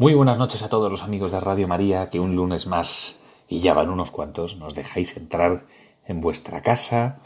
[0.00, 3.58] Muy buenas noches a todos los amigos de Radio María, que un lunes más, y
[3.58, 5.64] ya van unos cuantos, nos dejáis entrar
[6.06, 7.18] en vuestra casa,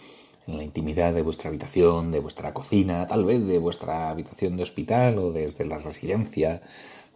[0.46, 4.62] en la intimidad de vuestra habitación, de vuestra cocina, tal vez de vuestra habitación de
[4.62, 6.62] hospital o desde la residencia,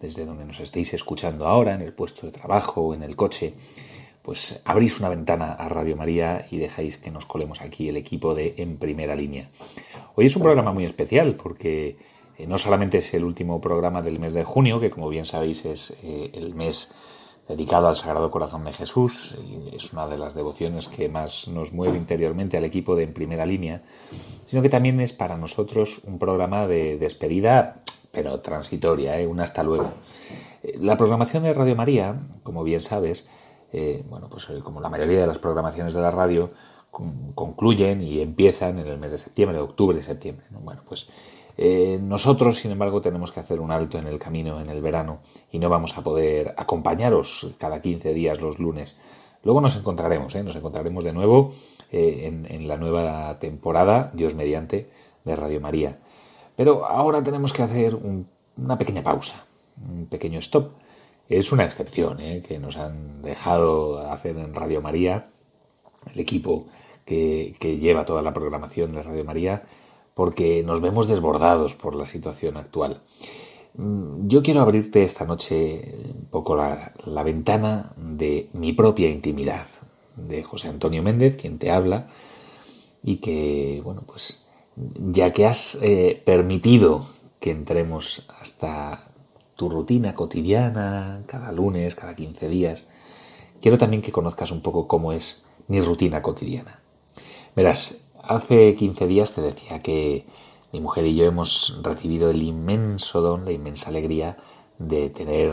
[0.03, 3.55] desde donde nos estéis escuchando ahora, en el puesto de trabajo o en el coche,
[4.21, 8.35] pues abrís una ventana a Radio María y dejáis que nos colemos aquí el equipo
[8.35, 9.49] de En Primera Línea.
[10.17, 11.97] Hoy es un programa muy especial porque
[12.39, 15.65] eh, no solamente es el último programa del mes de junio, que como bien sabéis
[15.65, 16.93] es eh, el mes
[17.49, 21.73] dedicado al Sagrado Corazón de Jesús, y es una de las devociones que más nos
[21.73, 23.83] mueve interiormente al equipo de En Primera Línea,
[24.47, 29.29] sino que también es para nosotros un programa de despedida, pero transitoria, ¿eh?
[29.29, 29.93] un hasta luego.
[30.81, 33.29] La programación de Radio María, como bien sabes,
[34.09, 36.51] bueno, pues como la mayoría de las programaciones de la radio,
[37.35, 40.47] concluyen y empiezan en el mes de septiembre, de octubre septiembre.
[40.51, 41.09] Bueno, pues
[41.59, 45.21] eh, nosotros, sin embargo, tenemos que hacer un alto en el camino en el verano
[45.51, 48.97] y no vamos a poder acompañaros cada 15 días los lunes.
[49.43, 50.43] Luego nos encontraremos, ¿eh?
[50.43, 51.55] nos encontraremos de nuevo
[51.91, 54.91] eh, en, la nueva temporada, Dios mediante,
[55.25, 55.99] de Radio María.
[56.57, 59.47] Pero ahora tenemos que hacer una pequeña pausa,
[59.89, 60.73] un pequeño stop.
[61.29, 65.29] Es una excepción que nos han dejado hacer en Radio María,
[66.13, 66.67] el equipo
[67.05, 69.63] que lleva toda la programación de Radio María
[70.17, 73.03] porque nos vemos desbordados por la situación actual.
[73.75, 79.67] Mm, yo quiero abrirte esta noche un poco la, ventana de mi propia intimidad,
[80.17, 82.09] de José Antonio Méndez, quien te habla,
[83.03, 84.43] y que, bueno, pues
[84.75, 87.07] ya que has eh, permitido
[87.39, 89.11] que entremos hasta
[89.55, 92.87] tu rutina cotidiana, cada lunes, cada 15 días,
[93.61, 96.81] quiero también que conozcas un poco cómo es mi rutina cotidiana.
[97.55, 100.27] Verás, Hace 15 días te decía que
[100.73, 104.37] mi mujer y yo hemos recibido el inmenso don, la inmensa alegría
[104.79, 105.53] de tener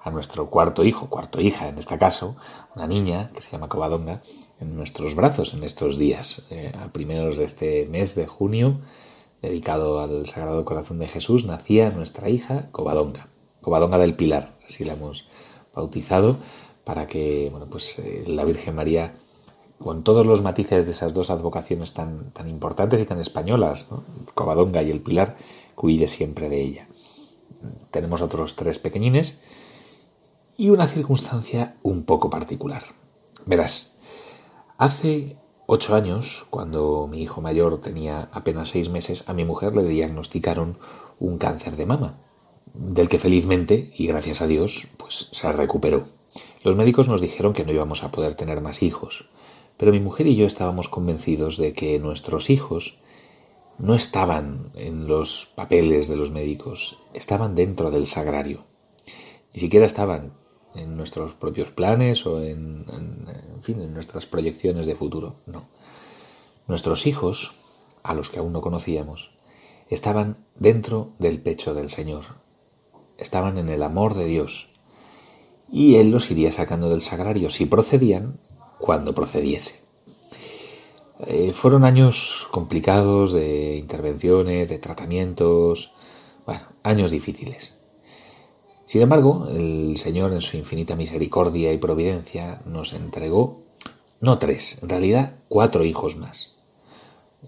[0.00, 2.34] a nuestro cuarto hijo, cuarto hija en este caso,
[2.74, 4.22] una niña que se llama Covadonga,
[4.58, 8.80] en nuestros brazos en estos días, eh, a primeros de este mes de junio,
[9.42, 13.28] dedicado al Sagrado Corazón de Jesús, nacía nuestra hija Covadonga,
[13.60, 15.26] Covadonga del Pilar, así la hemos
[15.74, 16.38] bautizado,
[16.84, 19.14] para que bueno, pues, eh, la Virgen María
[19.78, 23.88] con todos los matices de esas dos advocaciones tan, tan importantes y tan españolas,
[24.34, 25.36] Covadonga y el Pilar,
[25.74, 26.88] cuide siempre de ella.
[27.90, 29.38] Tenemos otros tres pequeñines
[30.56, 32.82] y una circunstancia un poco particular.
[33.46, 33.92] Verás,
[34.78, 35.36] hace
[35.66, 40.78] ocho años, cuando mi hijo mayor tenía apenas seis meses, a mi mujer le diagnosticaron
[41.18, 42.18] un cáncer de mama,
[42.74, 46.06] del que felizmente, y gracias a Dios, pues se recuperó.
[46.62, 49.28] Los médicos nos dijeron que no íbamos a poder tener más hijos,
[49.76, 53.00] pero mi mujer y yo estábamos convencidos de que nuestros hijos
[53.78, 58.64] no estaban en los papeles de los médicos, estaban dentro del sagrario.
[59.52, 60.32] Ni siquiera estaban
[60.74, 65.36] en nuestros propios planes o en, en, fin, en nuestras proyecciones de futuro.
[65.46, 65.68] No.
[66.66, 67.52] Nuestros hijos,
[68.02, 69.36] a los que aún no conocíamos,
[69.88, 72.24] estaban dentro del pecho del Señor.
[73.18, 74.70] Estaban en el amor de Dios.
[75.70, 78.40] Y Él los iría sacando del sagrario si procedían
[78.78, 79.84] cuando procediese.
[81.26, 85.92] Eh, fueron años complicados de intervenciones, de tratamientos,
[86.44, 87.74] bueno, años difíciles.
[88.84, 93.62] Sin embargo, el Señor en su infinita misericordia y providencia nos entregó,
[94.20, 96.56] no tres, en realidad cuatro hijos más.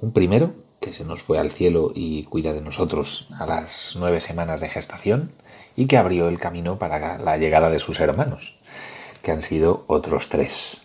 [0.00, 4.20] Un primero, que se nos fue al cielo y cuida de nosotros a las nueve
[4.20, 5.32] semanas de gestación,
[5.74, 8.58] y que abrió el camino para la llegada de sus hermanos,
[9.22, 10.78] que han sido otros tres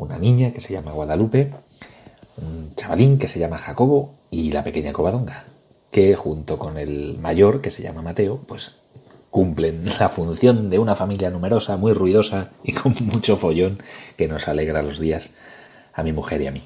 [0.00, 1.50] una niña que se llama Guadalupe,
[2.38, 5.44] un chavalín que se llama Jacobo y la pequeña Covadonga,
[5.90, 8.76] que junto con el mayor que se llama Mateo, pues
[9.30, 13.82] cumplen la función de una familia numerosa, muy ruidosa y con mucho follón
[14.16, 15.34] que nos alegra los días
[15.92, 16.62] a mi mujer y a mí.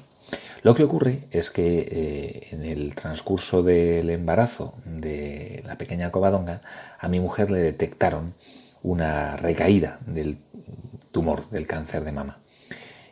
[0.63, 6.61] Lo que ocurre es que eh, en el transcurso del embarazo de la pequeña Covadonga,
[6.97, 8.33] a mi mujer le detectaron
[8.81, 10.39] una recaída del
[11.11, 12.39] tumor del cáncer de mama.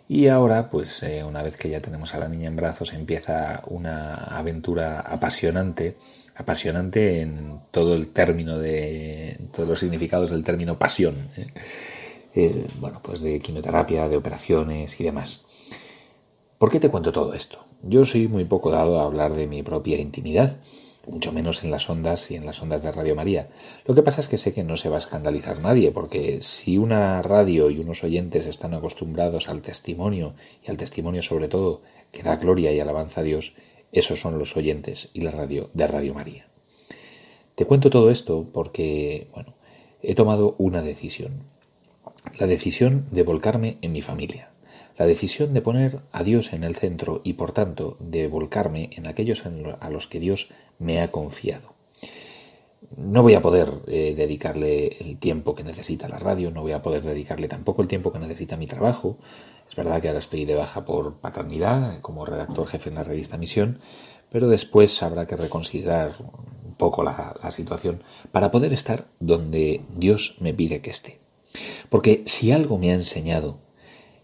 [0.08, 3.62] Y ahora, pues eh, una vez que ya tenemos a la niña en brazos, empieza
[3.68, 5.96] una aventura apasionante,
[6.36, 11.30] apasionante en todo el término de, todos los significados del término pasión.
[11.38, 11.48] ¿eh?
[12.36, 15.46] eh, bueno, pues de quimioterapia, de operaciones y demás.
[16.58, 17.66] ¿Por qué te cuento todo esto?
[17.82, 20.58] Yo soy muy poco dado a hablar de mi propia intimidad,
[21.08, 23.50] mucho menos en las ondas y en las ondas de Radio María.
[23.86, 26.78] Lo que pasa es que sé que no se va a escandalizar nadie, porque si
[26.78, 30.34] una radio y unos oyentes están acostumbrados al testimonio,
[30.66, 33.54] y al testimonio sobre todo que da gloria y alabanza a Dios,
[33.92, 36.48] esos son los oyentes y la radio de Radio María.
[37.56, 39.54] Te cuento todo esto porque, bueno,
[40.02, 41.54] he tomado una decisión
[42.40, 44.50] la decisión de volcarme en mi familia,
[44.98, 49.08] la decisión de poner a Dios en el centro y por tanto de volcarme en
[49.08, 50.50] aquellos a los que Dios
[50.80, 51.74] me ha confiado.
[52.96, 56.82] No voy a poder eh, dedicarle el tiempo que necesita la radio, no voy a
[56.82, 59.18] poder dedicarle tampoco el tiempo que necesita mi trabajo.
[59.68, 63.38] Es verdad que ahora estoy de baja por paternidad como redactor jefe en la revista
[63.38, 63.80] Misión,
[64.30, 66.12] pero después habrá que reconsiderar
[66.66, 71.20] un poco la situación para poder estar donde Dios me pide que esté.
[71.90, 73.60] Porque si algo me ha enseñado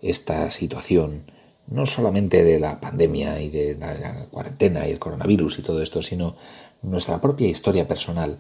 [0.02, 1.32] esta situación,
[1.68, 6.02] no solamente de la pandemia y de la cuarentena y el coronavirus y todo esto,
[6.02, 6.36] sino
[6.82, 8.40] nuestra propia historia personal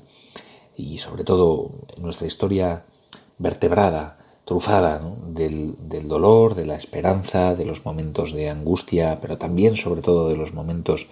[0.75, 2.85] y sobre todo nuestra historia
[3.38, 9.75] vertebrada, trufada del, del, dolor, de la esperanza, de los momentos de angustia, pero también
[9.75, 11.09] sobre todo de los momentos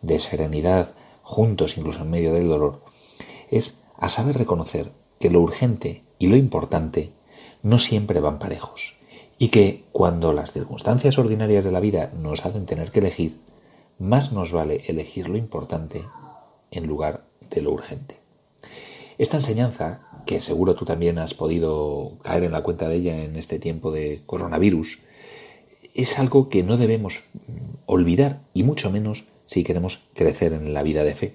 [0.00, 2.82] de serenidad, juntos incluso en medio del dolor,
[3.50, 7.12] es a saber reconocer que lo urgente y lo importante
[7.62, 8.97] no siempre van parejos
[9.38, 13.36] y que cuando las circunstancias ordinarias de la vida nos hacen tener que elegir,
[13.98, 16.04] más nos vale elegir lo importante
[16.70, 18.16] en lugar de lo urgente.
[19.16, 23.36] Esta enseñanza, que seguro tú también has podido caer en la cuenta de ella en
[23.36, 25.00] este tiempo de coronavirus,
[25.94, 27.24] es algo que no debemos
[27.86, 31.34] olvidar y mucho menos si queremos crecer en la vida de fe.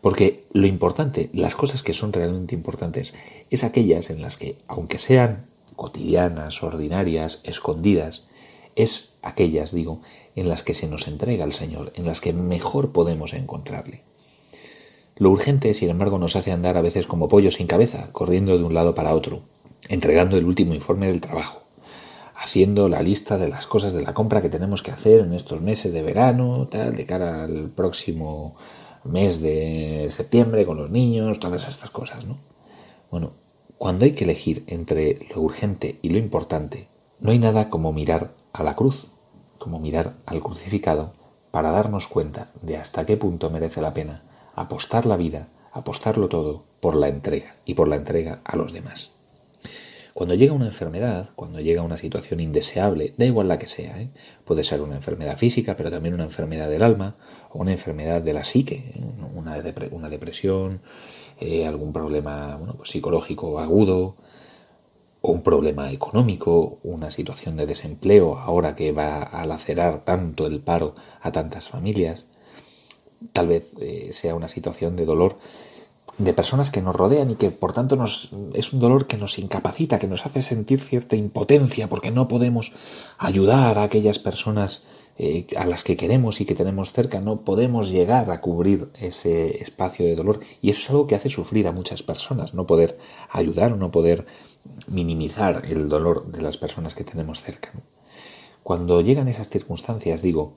[0.00, 3.14] Porque lo importante, las cosas que son realmente importantes,
[3.50, 5.46] es aquellas en las que, aunque sean
[5.80, 8.26] cotidianas, ordinarias, escondidas,
[8.76, 10.02] es aquellas, digo,
[10.36, 14.02] en las que se nos entrega el Señor, en las que mejor podemos encontrarle.
[15.16, 18.64] Lo urgente, sin embargo, nos hace andar a veces como pollo sin cabeza, corriendo de
[18.64, 19.40] un lado para otro,
[19.88, 21.62] entregando el último informe del trabajo,
[22.34, 25.62] haciendo la lista de las cosas de la compra que tenemos que hacer en estos
[25.62, 28.54] meses de verano, de cara al próximo
[29.04, 32.36] mes de septiembre con los niños, todas estas cosas, ¿no?
[33.10, 33.32] Bueno,
[33.80, 36.88] cuando hay que elegir entre lo urgente y lo importante,
[37.18, 39.06] no hay nada como mirar a la cruz,
[39.56, 41.14] como mirar al crucificado,
[41.50, 44.22] para darnos cuenta de hasta qué punto merece la pena
[44.54, 49.12] apostar la vida, apostarlo todo por la entrega y por la entrega a los demás.
[50.12, 54.10] Cuando llega una enfermedad, cuando llega una situación indeseable, da igual la que sea, ¿eh?
[54.44, 57.16] puede ser una enfermedad física, pero también una enfermedad del alma
[57.48, 59.00] o una enfermedad de la psique, ¿eh?
[59.34, 60.82] una, una depresión,
[61.40, 64.16] eh, algún problema pues psicológico agudo,
[65.22, 70.60] o un problema económico, una situación de desempleo ahora que va a lacerar tanto el
[70.60, 72.24] paro a tantas familias,
[73.32, 75.36] tal vez eh, sea una situación de dolor
[76.16, 79.38] de personas que nos rodean y que por tanto nos, es un dolor que nos
[79.38, 82.72] incapacita, que nos hace sentir cierta impotencia porque no podemos
[83.18, 84.84] ayudar a aquellas personas
[85.22, 89.62] eh, a las que queremos y que tenemos cerca, no podemos llegar a cubrir ese
[89.62, 90.40] espacio de dolor.
[90.62, 92.96] Y eso es algo que hace sufrir a muchas personas, no poder
[93.28, 94.24] ayudar o no poder
[94.88, 97.70] minimizar el dolor de las personas que tenemos cerca.
[98.62, 100.56] Cuando llegan esas circunstancias, digo,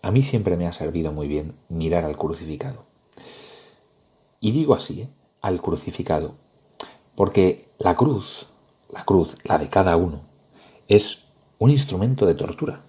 [0.00, 2.84] a mí siempre me ha servido muy bien mirar al crucificado.
[4.38, 5.08] Y digo así, ¿eh?
[5.40, 6.36] al crucificado,
[7.16, 8.46] porque la cruz,
[8.90, 10.20] la cruz, la de cada uno,
[10.86, 11.24] es
[11.58, 12.84] un instrumento de tortura.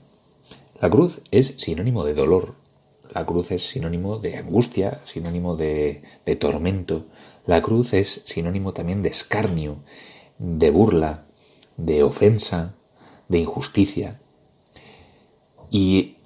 [0.79, 2.55] La cruz es sinónimo de dolor,
[3.13, 6.03] la cruz es sinónimo de angustia, sinónimo de,
[6.37, 7.05] tormento,
[7.45, 9.77] la cruz es sinónimo también de escarnio,
[10.37, 11.27] de burla,
[11.77, 12.75] de ofensa,
[13.29, 14.19] de injusticia.
[15.71, 16.17] Y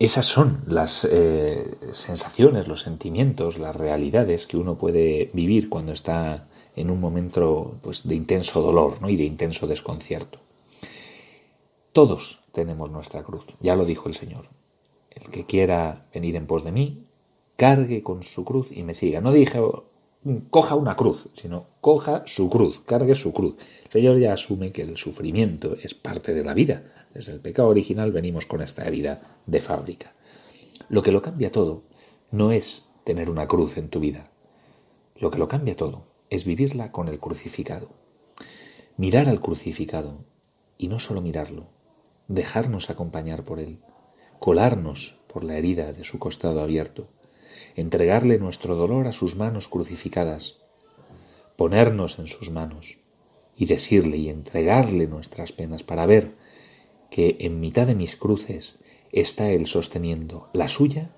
[0.00, 6.48] esas son las eh, sensaciones, los sentimientos, las realidades que uno puede vivir cuando está
[6.74, 9.08] en un momento pues, de intenso dolor ¿no?
[9.08, 10.40] y de intenso desconcierto.
[11.92, 14.48] Todos tenemos nuestra cruz, ya lo dijo el Señor.
[15.10, 17.06] El que quiera venir en pos de mí,
[17.56, 19.20] cargue con su cruz y me siga.
[19.20, 19.60] No dije
[20.50, 23.56] coja una cruz, sino coja su cruz, cargue su cruz.
[23.84, 26.84] El Señor ya asume que el sufrimiento es parte de la vida.
[27.12, 30.14] Desde el pecado original venimos con esta herida de fábrica.
[30.88, 31.82] Lo que lo cambia todo
[32.30, 34.30] no es tener una cruz en tu vida.
[35.16, 37.88] Lo que lo cambia todo es vivirla con el crucificado.
[38.96, 40.24] Mirar al crucificado
[40.78, 41.66] y no solo mirarlo,
[42.34, 43.80] dejarnos acompañar por Él,
[44.38, 47.08] colarnos por la herida de su costado abierto,
[47.76, 50.62] entregarle nuestro dolor a sus manos crucificadas,
[51.56, 52.98] ponernos en sus manos,
[53.56, 56.34] y decirle y entregarle nuestras penas para ver
[57.10, 58.76] que en mitad de mis cruces
[59.12, 61.10] está Él sosteniendo la suya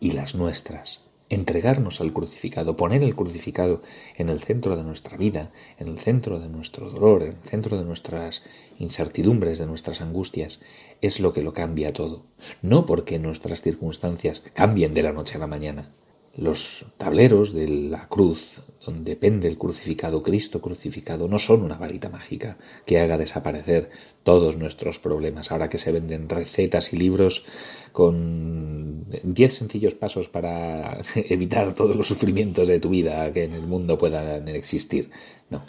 [0.00, 1.02] y las nuestras.
[1.30, 3.82] Entregarnos al crucificado, poner el crucificado
[4.16, 7.76] en el centro de nuestra vida, en el centro de nuestro dolor, en el centro
[7.76, 8.42] de nuestras
[8.78, 10.60] incertidumbres, de nuestras angustias,
[11.02, 12.22] es lo que lo cambia todo.
[12.62, 15.92] No porque nuestras circunstancias cambien de la noche a la mañana,
[16.38, 22.08] los tableros de la cruz, donde pende el crucificado, Cristo crucificado, no son una varita
[22.10, 22.56] mágica
[22.86, 23.90] que haga desaparecer
[24.28, 25.50] todos nuestros problemas.
[25.50, 27.46] Ahora que se venden recetas y libros
[27.92, 33.66] con diez sencillos pasos para evitar todos los sufrimientos de tu vida que en el
[33.66, 35.08] mundo puedan existir.
[35.48, 35.62] No.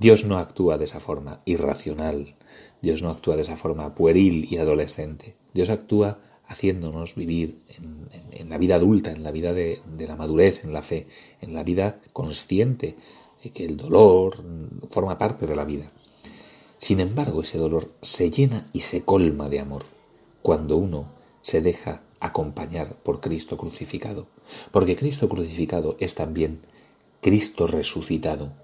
[0.00, 2.34] Dios no actúa de esa forma irracional.
[2.82, 5.36] Dios no actúa de esa forma pueril y adolescente.
[5.54, 7.60] Dios actúa haciéndonos vivir
[8.32, 11.06] en, la vida adulta, en la vida de, de, la madurez, en la fe,
[11.40, 12.96] en la vida consciente
[13.44, 14.42] de que el dolor
[14.90, 15.92] forma parte de la vida.
[16.80, 19.84] Sin embargo, ese dolor se llena y se colma de amor
[20.40, 24.28] cuando uno se deja acompañar por Cristo crucificado,
[24.72, 26.60] porque Cristo crucificado es también
[27.20, 28.54] Cristo resucitado.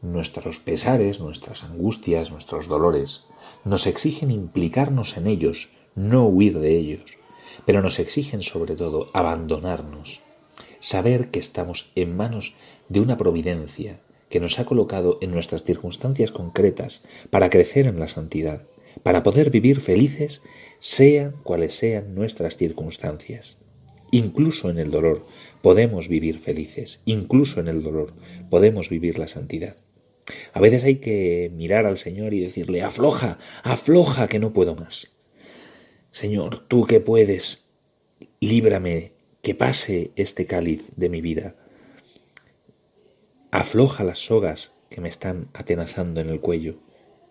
[0.00, 3.26] Nuestros pesares, nuestras angustias, nuestros dolores
[3.64, 7.18] nos exigen implicarnos en ellos no huir de ellos,
[7.66, 10.20] pero nos exigen sobre todo abandonarnos,
[10.78, 12.54] saber que estamos en manos
[12.88, 13.98] de una providencia
[14.30, 18.66] que nos ha colocado en nuestras circunstancias concretas para crecer en la santidad,
[19.02, 20.40] para poder vivir felices
[20.78, 23.58] sean cuales sean nuestras circunstancias.
[24.12, 25.26] Incluso en el dolor
[25.62, 28.14] podemos vivir felices, incluso en el dolor
[28.48, 29.76] podemos vivir la santidad.
[30.52, 35.10] A veces hay que mirar al Señor y decirle, afloja, afloja, que no puedo más.
[36.10, 37.64] Señor, tú que puedes,
[38.40, 41.56] líbrame, que pase este cáliz de mi vida.
[43.50, 46.76] Afloja las sogas que me están atenazando en el cuello.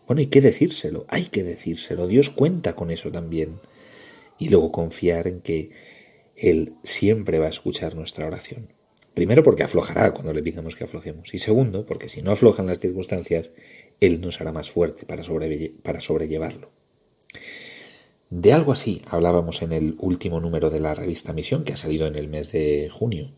[0.06, 2.08] Bueno, hay que decírselo, hay que decírselo.
[2.08, 3.60] Dios cuenta con eso también.
[4.38, 5.70] Y luego confiar en que
[6.36, 8.74] Él siempre va a escuchar nuestra oración.
[9.14, 11.34] Primero porque aflojará cuando le pidamos que aflojemos.
[11.34, 13.52] Y segundo porque si no aflojan las circunstancias,
[14.00, 15.24] Él nos hará más fuerte para,
[15.84, 16.72] para sobrellevarlo.
[18.30, 22.08] De algo así hablábamos en el último número de la revista Misión, que ha salido
[22.08, 23.32] en el mes de junio.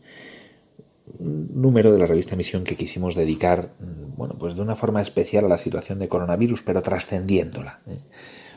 [1.18, 5.02] Un número de la revista Misión que quisimos dedicar, mm, bueno, pues de una forma
[5.02, 7.80] especial a la situación de coronavirus, pero trascendiéndola.
[7.86, 7.98] ¿eh?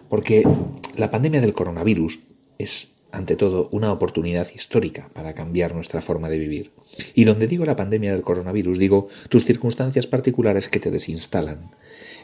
[0.09, 0.47] Porque
[0.95, 2.19] la pandemia del coronavirus
[2.57, 6.71] es, ante todo, una oportunidad histórica para cambiar nuestra forma de vivir.
[7.13, 11.71] Y donde digo la pandemia del coronavirus, digo tus circunstancias particulares que te desinstalan.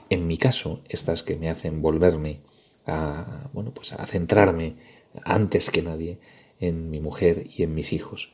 [0.10, 2.42] En mi caso, estas que me hacen volverme
[2.86, 4.76] a, bueno, pues a centrarme
[5.24, 6.20] antes que nadie
[6.60, 8.34] en mi mujer y en mis hijos.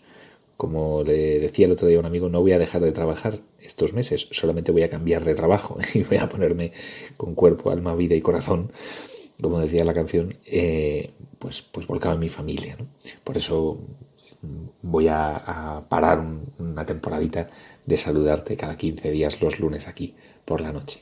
[0.57, 3.39] Como le decía el otro día a un amigo, no voy a dejar de trabajar
[3.59, 6.73] estos meses, solamente voy a cambiar de trabajo y voy a ponerme
[7.15, 8.71] con cuerpo, alma, vida y corazón,
[9.39, 12.75] como decía la canción, eh, pues, pues volcado en mi familia.
[13.23, 13.77] Por eso
[14.81, 16.23] voy a, a parar
[16.59, 17.47] una temporadita
[17.85, 21.01] de saludarte cada 15 días los lunes aquí por la noche.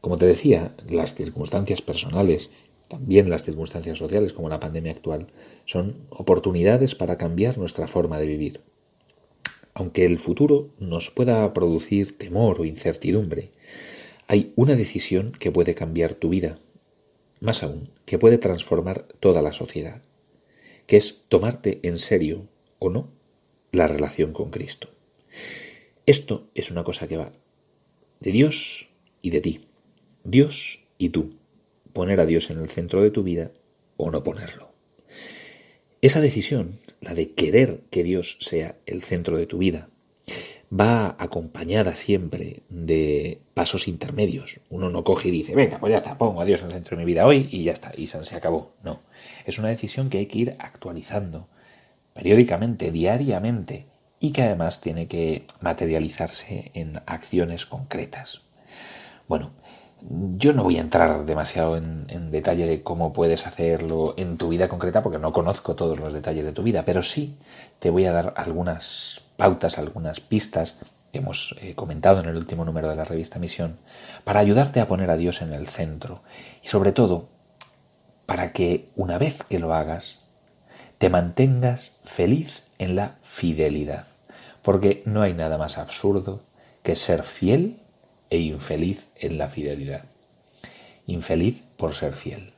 [0.00, 2.50] Como te decía, las circunstancias personales
[2.88, 5.28] también las circunstancias sociales como la pandemia actual
[5.64, 8.60] son oportunidades para cambiar nuestra forma de vivir.
[9.74, 13.50] Aunque el futuro nos pueda producir temor o incertidumbre,
[14.26, 16.58] hay una decisión que puede cambiar tu vida,
[17.40, 20.00] más aún, que puede transformar toda la sociedad,
[20.86, 23.10] que es tomarte en serio o no
[23.72, 24.88] la relación con Cristo.
[26.06, 27.32] Esto es una cosa que va
[28.20, 28.88] de Dios
[29.22, 29.66] y de ti,
[30.22, 31.34] Dios y tú
[31.92, 33.52] poner a Dios en el centro de tu vida
[33.96, 34.70] o no ponerlo.
[36.00, 39.88] Esa decisión, la de querer que Dios sea el centro de tu vida,
[40.72, 44.60] va acompañada siempre de pasos intermedios.
[44.70, 46.96] Uno no coge y dice, venga, pues ya está, pongo a Dios en el centro
[46.96, 48.74] de mi vida hoy y ya está, y se acabó.
[48.82, 49.00] No,
[49.44, 51.48] es una decisión que hay que ir actualizando
[52.14, 53.86] periódicamente, diariamente,
[54.20, 58.42] y que además tiene que materializarse en acciones concretas.
[59.28, 59.52] Bueno,
[60.08, 64.68] yo no voy a entrar demasiado en, detalle de cómo puedes hacerlo en tu vida
[64.68, 67.36] concreta porque no conozco todos los detalles de tu vida, pero sí
[67.78, 70.78] te voy a dar algunas pautas, algunas pistas
[71.12, 73.78] que hemos eh, comentado en el último número de la revista Misión
[74.24, 76.22] para ayudarte a poner a Dios en el centro
[76.62, 77.28] y sobre todo
[78.26, 80.24] para que una vez que lo hagas
[80.98, 84.06] te mantengas feliz en la fidelidad,
[84.62, 86.42] porque no hay nada más absurdo
[86.82, 87.83] que ser fiel
[88.30, 90.04] e infeliz en la fidelidad.
[91.06, 92.52] Infeliz por ser fiel.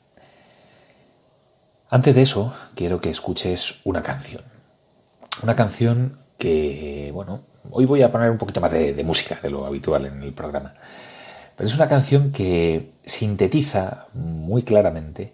[1.89, 4.43] Antes de eso, quiero que escuches una canción.
[5.43, 9.67] Una canción que, bueno, hoy voy a poner un poquito más de, música de lo
[9.67, 10.75] habitual en el programa.
[11.57, 15.33] Pero es una canción que sintetiza muy claramente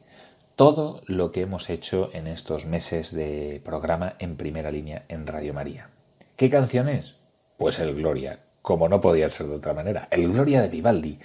[0.54, 5.54] todo lo que hemos hecho en estos meses de programa en primera línea en Radio
[5.54, 5.88] María.
[6.36, 7.16] ¿Qué canción es?
[7.56, 11.18] Pues el Gloria, como no podía ser de otra manera, el Gloria de Vivaldi.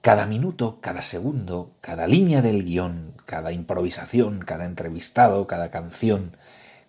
[0.00, 6.36] Cada minuto, cada segundo, cada línea del guion, cada improvisación, cada entrevistado, cada canción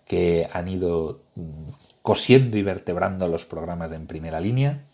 [0.06, 1.70] que han ido mm,
[2.02, 4.84] cosiendo y vertebrando los programas en primera línea,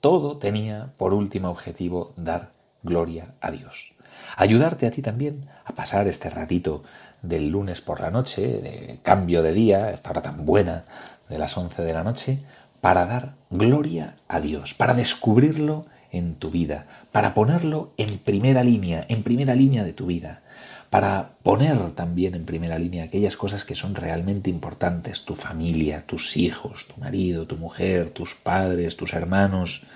[0.00, 2.50] todo tenía por último objetivo dar
[2.82, 3.94] gloria a Dios.
[4.36, 6.82] Ayudarte a ti también a pasar este ratito
[7.22, 10.84] del lunes por la noche, de cambio de día, esta hora tan buena
[11.28, 12.38] de las 11 de la noche,
[12.80, 19.04] para dar gloria a Dios, para descubrirlo en tu vida, para ponerlo en primera línea,
[19.08, 20.42] en primera línea de tu vida,
[20.88, 26.36] para poner también en primera línea aquellas cosas que son realmente importantes, tu familia, tus
[26.36, 29.86] hijos, tu marido, tu mujer, tus padres, tus hermanos,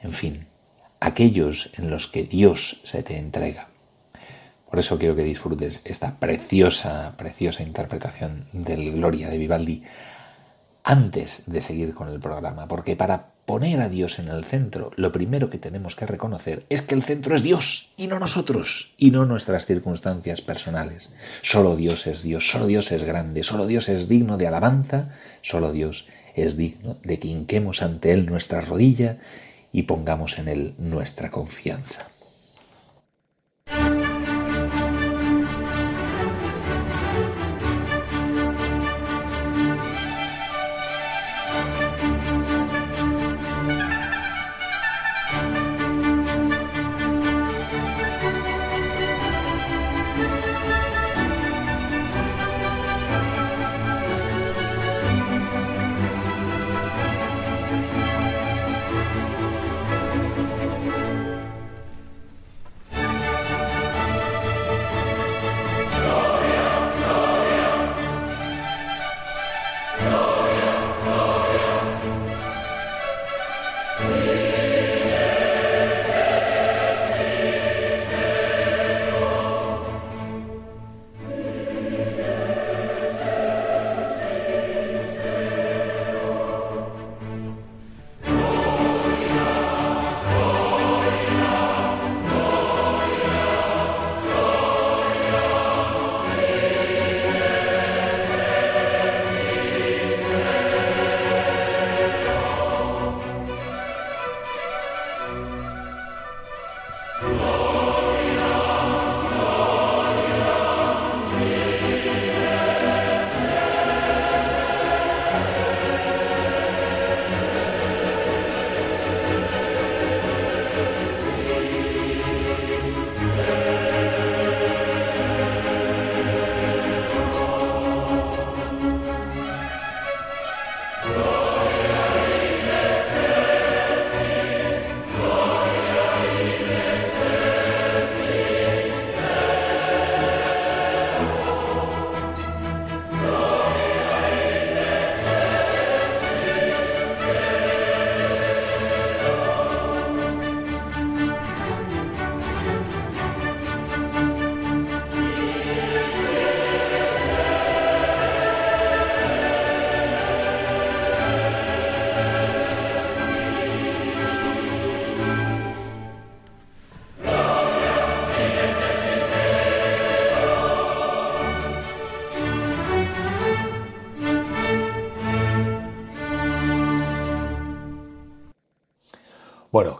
[0.00, 0.46] en fin,
[1.00, 3.68] aquellos en los que Dios se te entrega.
[4.70, 9.82] Por eso quiero que disfrutes esta preciosa, preciosa interpretación del Gloria de Vivaldi
[10.88, 15.12] antes de seguir con el programa, porque para poner a Dios en el centro, lo
[15.12, 19.10] primero que tenemos que reconocer es que el centro es Dios y no nosotros, y
[19.10, 21.10] no nuestras circunstancias personales.
[21.42, 25.10] Solo Dios es Dios, solo Dios es grande, solo Dios es digno de alabanza,
[25.42, 29.18] solo Dios es digno de que hinquemos ante Él nuestra rodilla
[29.70, 32.07] y pongamos en Él nuestra confianza.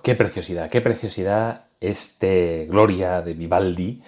[0.02, 4.02] Qué preciosidad, qué preciosidad este Gloria de Vivaldi.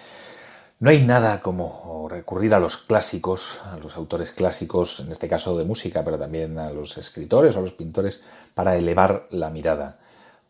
[0.79, 5.57] No hay nada como recurrir a los clásicos, a los autores clásicos, en este caso
[5.59, 8.23] de música, pero también a los escritores o a los pintores,
[8.55, 9.99] para elevar la mirada,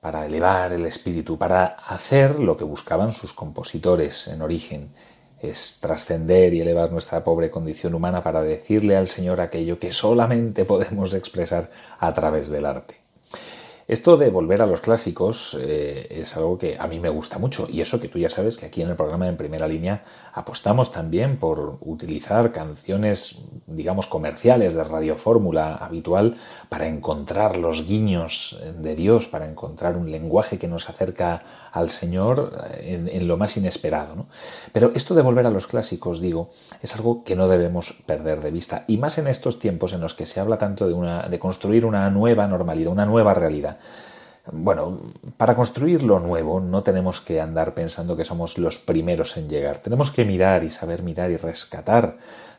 [0.01, 4.93] para elevar el espíritu, para hacer lo que buscaban sus compositores en origen,
[5.41, 10.65] es trascender y elevar nuestra pobre condición humana para decirle al Señor aquello que solamente
[10.65, 13.00] podemos expresar a través del arte.
[13.91, 17.67] Esto de volver a los clásicos eh, es algo que a mí me gusta mucho
[17.69, 20.93] y eso que tú ya sabes que aquí en el programa en primera línea apostamos
[20.93, 26.37] también por utilizar canciones, digamos, comerciales de radiofórmula habitual
[26.69, 32.53] para encontrar los guiños de Dios, para encontrar un lenguaje que nos acerca al Señor
[32.79, 34.27] en, lo más inesperado.
[34.73, 36.51] Pero esto de volver a los clásicos, digo,
[36.83, 40.15] es algo que no debemos perder de vista y más en estos tiempos en los
[40.15, 43.79] que se habla tanto de, una, de construir una nueva normalidad, una nueva realidad
[44.53, 45.01] Bueno,
[45.37, 49.79] para construir lo nuevo no tenemos que andar pensando que somos los primeros en llegar.
[49.79, 52.17] Tenemos que mirar y saber mirar y rescatar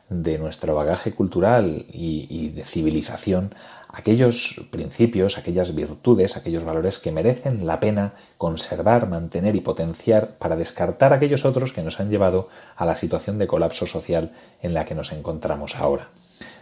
[0.08, 3.54] de nuestro bagaje cultural y, de civilización
[3.88, 10.56] aquellos principios, aquellas virtudes, aquellos valores que merecen la pena conservar, mantener y potenciar para
[10.56, 14.86] descartar aquellos otros que nos han llevado a la situación de colapso social en la
[14.86, 16.08] que nos encontramos ahora.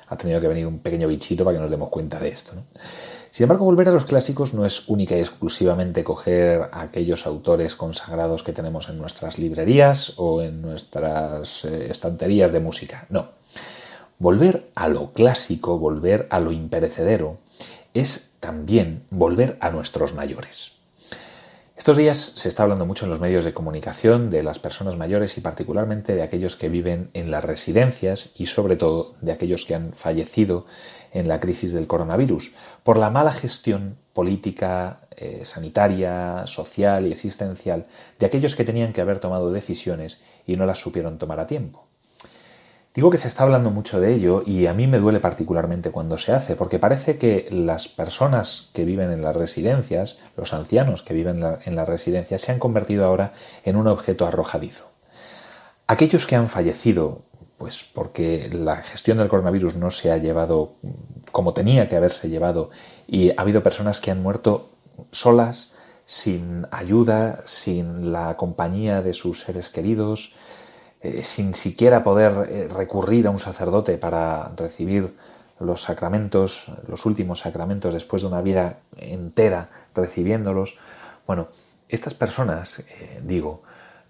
[0.09, 2.53] Ha tenido que venir un pequeño bichito para que nos demos cuenta de esto.
[3.31, 8.43] Sin embargo, volver a los clásicos no es única y exclusivamente coger aquellos autores consagrados
[8.43, 13.07] que tenemos en nuestras librerías o en nuestras eh, estanterías de música.
[13.09, 13.29] No.
[14.19, 17.37] Volver a lo clásico, volver a lo imperecedero,
[17.95, 20.73] es también volver a nuestros mayores.
[21.77, 25.39] Estos días se está hablando mucho en los medios de comunicación de las personas mayores
[25.39, 29.75] y particularmente de aquellos que viven en las residencias y sobre todo de aquellos que
[29.75, 30.67] han fallecido
[31.13, 37.87] en la crisis del coronavirus por la mala gestión política, eh, sanitaria, social y existencial
[38.19, 41.87] de aquellos que tenían que haber tomado decisiones y no las supieron tomar a tiempo.
[42.93, 46.19] Digo que se está hablando mucho de ello y a mí me duele particularmente cuando
[46.19, 51.15] se hace, porque parece que las personas que viven en las residencias, los ancianos que
[51.15, 53.33] viven en las residencias, se han convertido ahora
[53.65, 54.91] en un objeto arrojadizo.
[55.87, 57.23] Aquellos que han fallecido,
[57.61, 60.77] pues porque la gestión del coronavirus no se ha llevado
[61.31, 62.71] como tenía que haberse llevado
[63.07, 64.71] y ha habido personas que han muerto
[65.13, 65.75] solas,
[66.07, 70.37] sin ayuda, sin la compañía de sus seres queridos,
[71.03, 75.15] eh, sin siquiera poder eh, recurrir a un sacerdote para recibir
[75.59, 80.79] los sacramentos, los últimos sacramentos después de una vida entera recibiéndolos.
[81.27, 81.49] Bueno,
[81.91, 83.65] estas personas, eh, digo,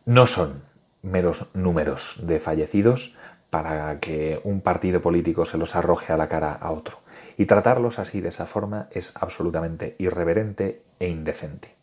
[0.05, 0.63] no son
[1.03, 3.17] meros números de fallecidos
[3.51, 7.01] para que un partido político se los arroje a la cara a otro.
[7.37, 11.81] Y tratarlos así, de esa forma, es absolutamente irreverente e indecente.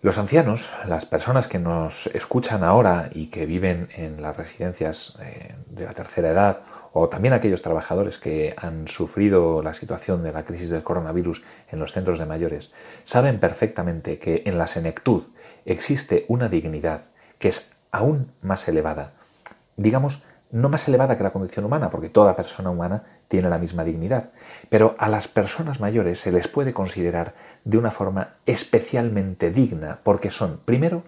[0.00, 5.56] Los ancianos, las personas que nos escuchan ahora y que viven en las residencias eh,
[5.70, 6.60] de la tercera edad,
[6.92, 11.80] o también aquellos trabajadores que han sufrido la situación de la crisis del coronavirus en
[11.80, 12.70] los centros de mayores,
[13.02, 15.24] saben perfectamente que en la senectud
[15.64, 17.06] existe una dignidad
[17.40, 19.14] que es aún más elevada,
[19.78, 23.84] digamos, no más elevada que la condición humana, porque toda persona humana tiene la misma
[23.84, 24.30] dignidad,
[24.68, 30.30] pero a las personas mayores se les puede considerar de una forma especialmente digna, porque
[30.30, 31.04] son, primero,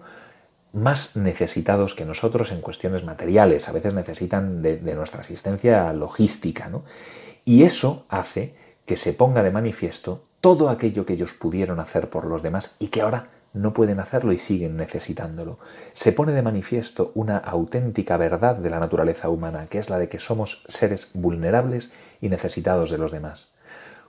[0.73, 6.83] más necesitados que nosotros en cuestiones materiales, a veces necesitan de, nuestra asistencia logística, ¿no?
[7.43, 8.55] Y eso hace
[8.85, 12.87] que se ponga de manifiesto todo aquello que ellos pudieron hacer por los demás y
[12.87, 15.59] que ahora no pueden hacerlo y siguen necesitándolo.
[15.93, 20.09] Se pone de manifiesto una auténtica verdad de la naturaleza humana, que es la de
[20.09, 23.51] que somos seres vulnerables y necesitados de los demás.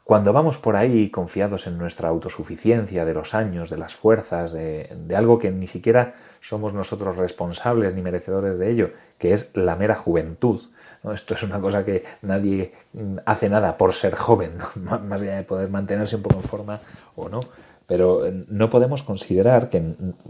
[0.05, 4.89] Cuando vamos por ahí confiados en nuestra autosuficiencia de los años, de las fuerzas, de,
[5.17, 9.95] algo que ni siquiera somos nosotros responsables ni merecedores de ello, que es la mera
[9.95, 10.61] juventud.
[11.15, 12.73] Esto es una cosa que nadie
[13.25, 14.53] hace nada por ser joven,
[14.83, 16.81] más allá de poder mantenerse un poco en forma
[17.15, 17.41] o no.
[17.93, 19.83] Pero eh, no podemos considerar que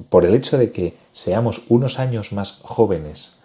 [0.09, 3.39] por el hecho de que seamos unos años más jóvenes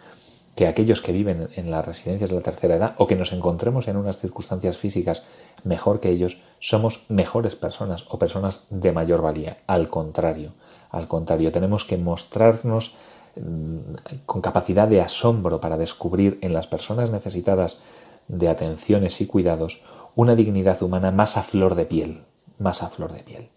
[0.55, 3.87] que aquellos que viven en las residencias de la tercera edad o que nos encontremos
[3.87, 5.27] en unas circunstancias físicas
[5.63, 9.57] mejor que ellos, somos mejores personas o personas de mayor valía.
[9.67, 10.53] Al contrario,
[10.89, 12.95] al contrario, tenemos que mostrarnos
[13.35, 17.81] mm, con capacidad de asombro para descubrir en las personas necesitadas
[18.27, 19.83] de atenciones y cuidados
[20.15, 22.23] una dignidad humana más a flor de piel,
[22.57, 23.49] más a flor de piel.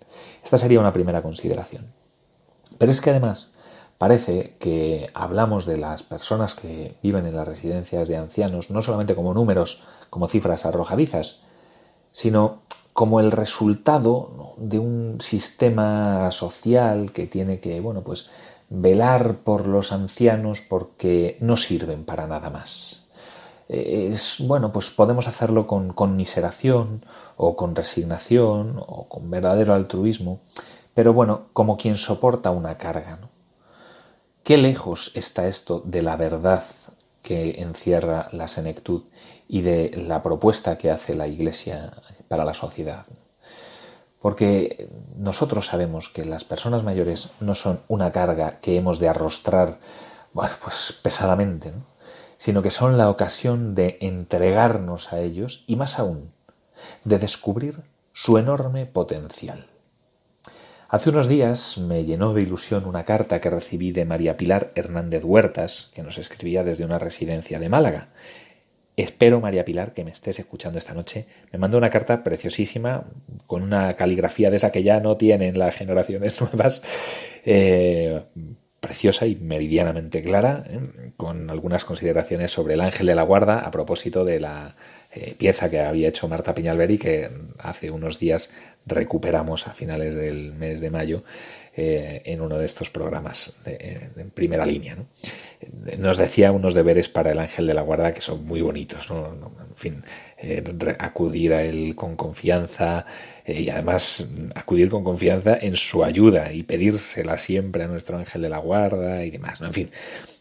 [0.42, 1.92] Esta sería una primera consideración.
[2.78, 3.50] Pero es que además
[4.00, 9.14] Parece que hablamos de las personas que viven en las residencias de ancianos no solamente
[9.14, 11.42] como números, como cifras arrojadizas,
[12.10, 12.62] sino
[12.94, 18.30] como el resultado de un sistema social que tiene que, bueno, pues
[18.70, 22.99] velar por los ancianos porque no sirven para nada más.
[23.72, 27.04] Es, bueno, pues podemos hacerlo con conmiseración
[27.36, 30.40] o con resignación o con verdadero altruismo,
[30.92, 33.28] pero bueno, como quien soporta una carga, ¿no?
[34.42, 36.64] Qué lejos está esto de la verdad
[37.22, 39.04] que encierra la senectud
[39.46, 41.92] y de la propuesta que hace la Iglesia
[42.26, 43.06] para la sociedad.
[44.18, 49.78] Porque nosotros sabemos que las personas mayores no son una carga que hemos de arrostrar
[50.32, 51.72] pues pesadamente,
[52.40, 56.32] sino que son la ocasión de entregarnos a ellos y más aún,
[57.04, 57.80] de descubrir
[58.14, 59.66] su enorme potencial.
[60.88, 65.22] Hace unos días me llenó de ilusión una carta que recibí de María Pilar Hernández
[65.22, 68.08] Huertas, que nos escribía desde una residencia de Málaga.
[68.96, 71.26] Espero, María Pilar, que me estés escuchando esta noche.
[71.52, 73.04] Me mandó una carta preciosísima,
[73.46, 76.82] con una caligrafía de esa que ya no tienen las generaciones nuevas,
[77.44, 78.22] eh,
[78.80, 81.12] preciosa y meridianamente clara, ¿eh?
[81.16, 84.74] con algunas consideraciones sobre el ángel de la guarda a propósito de la
[85.12, 88.50] eh, pieza que había hecho Marta Piñalberi, que hace unos días
[88.86, 91.22] recuperamos a finales del mes de mayo
[91.76, 94.96] eh, en uno de estos programas en primera línea.
[95.98, 99.08] Nos decía unos deberes para el ángel de la guarda que son muy bonitos.
[99.10, 100.02] en fin,
[100.42, 100.62] eh,
[100.98, 103.06] acudir a él con confianza
[103.44, 108.42] eh, y además acudir con confianza en su ayuda y pedírsela siempre a nuestro ángel
[108.42, 109.60] de la guarda y demás.
[109.60, 109.90] En fin,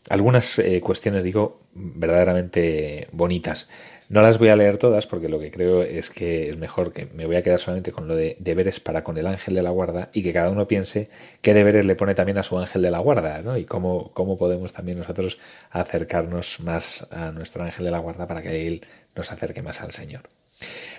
[0.09, 3.69] algunas cuestiones, digo, verdaderamente bonitas.
[4.09, 7.05] No las voy a leer todas porque lo que creo es que es mejor que
[7.13, 9.69] me voy a quedar solamente con lo de deberes para con el ángel de la
[9.69, 11.09] guarda y que cada uno piense
[11.43, 13.55] qué deberes le pone también a su ángel de la guarda, ¿no?
[13.55, 15.37] Y cómo, cómo podemos también nosotros
[15.69, 18.81] acercarnos más a nuestro ángel de la guarda para que él
[19.15, 20.23] nos acerque más al Señor.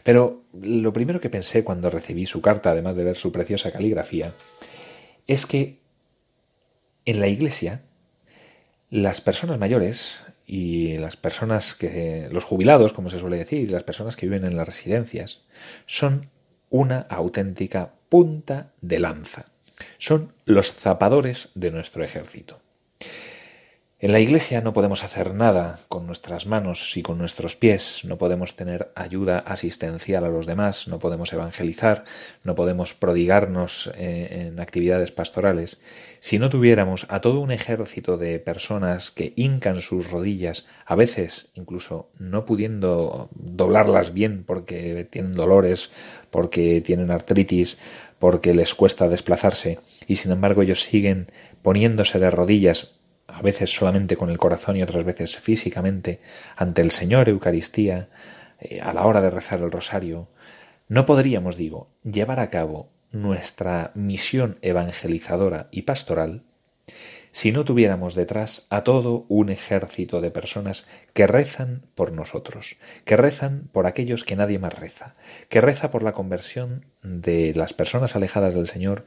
[0.04, 4.34] Pero lo primero que pensé cuando recibí su carta, además de ver su preciosa caligrafía,
[5.26, 5.78] es que
[7.06, 7.82] en la iglesia
[8.88, 10.20] las personas mayores,
[10.52, 14.56] y las personas que, los jubilados, como se suele decir, las personas que viven en
[14.56, 15.44] las residencias,
[15.86, 16.28] son
[16.70, 19.44] una auténtica punta de lanza.
[19.98, 22.58] Son los zapadores de nuestro ejército.
[24.02, 28.16] En la iglesia no podemos hacer nada con nuestras manos y con nuestros pies, no
[28.16, 32.04] podemos tener ayuda asistencial a los demás, no podemos evangelizar,
[32.42, 35.82] no podemos prodigarnos eh, en actividades pastorales,
[36.18, 41.50] si no tuviéramos a todo un ejército de personas que hincan sus rodillas, a veces
[41.52, 45.90] incluso no pudiendo doblarlas bien porque tienen dolores,
[46.30, 47.76] porque tienen artritis,
[48.18, 52.99] porque les cuesta desplazarse, y sin embargo ellos siguen poniéndose de rodillas
[53.34, 56.18] a veces solamente con el corazón y otras veces físicamente,
[56.56, 58.08] ante el Señor Eucaristía,
[58.58, 60.28] eh, a la hora de rezar el rosario,
[60.88, 66.42] no podríamos, digo, llevar a cabo nuestra misión evangelizadora y pastoral
[67.32, 73.16] si no tuviéramos detrás a todo un ejército de personas que rezan por nosotros, que
[73.16, 75.14] rezan por aquellos que nadie más reza,
[75.48, 79.04] que reza por la conversión de las personas alejadas del Señor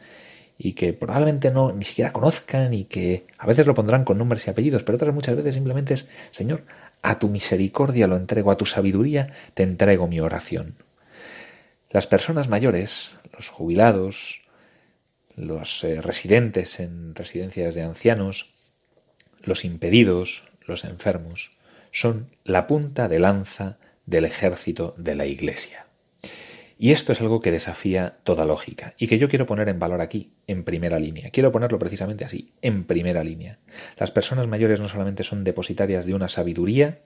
[0.57, 4.47] y que probablemente no ni siquiera conozcan y que a veces lo pondrán con nombres
[4.47, 6.63] y apellidos, pero otras muchas veces simplemente es, Señor,
[7.01, 10.75] a tu misericordia lo entrego, a tu sabiduría te entrego mi oración.
[11.89, 14.41] Las personas mayores, los jubilados,
[15.35, 18.53] los eh, residentes en residencias de ancianos,
[19.43, 21.51] los impedidos, los enfermos,
[21.91, 25.85] son la punta de lanza del ejército de la Iglesia.
[26.83, 30.01] Y esto es algo que desafía toda lógica y que yo quiero poner en valor
[30.01, 31.29] aquí, en primera línea.
[31.29, 33.57] Quiero ponerlo precisamente así, en primera línea.
[33.95, 36.99] Las personas mayores no solamente son depositarias de una sabiduría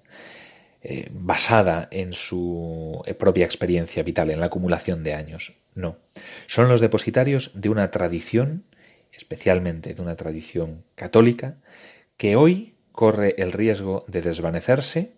[0.82, 6.00] eh, basada en su eh, propia experiencia vital, en la acumulación de años, no.
[6.48, 8.64] Son los depositarios de una tradición,
[9.12, 11.58] especialmente de una tradición católica,
[12.18, 15.17] que hoy corre el riesgo de desvanecerse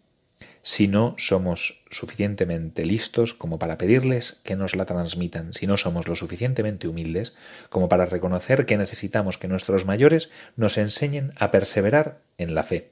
[0.62, 6.08] si no somos suficientemente listos como para pedirles que nos la transmitan, si no somos
[6.08, 7.36] lo suficientemente humildes
[7.69, 12.91] como para reconocer que necesitamos que nuestros mayores nos enseñen a perseverar en la fe.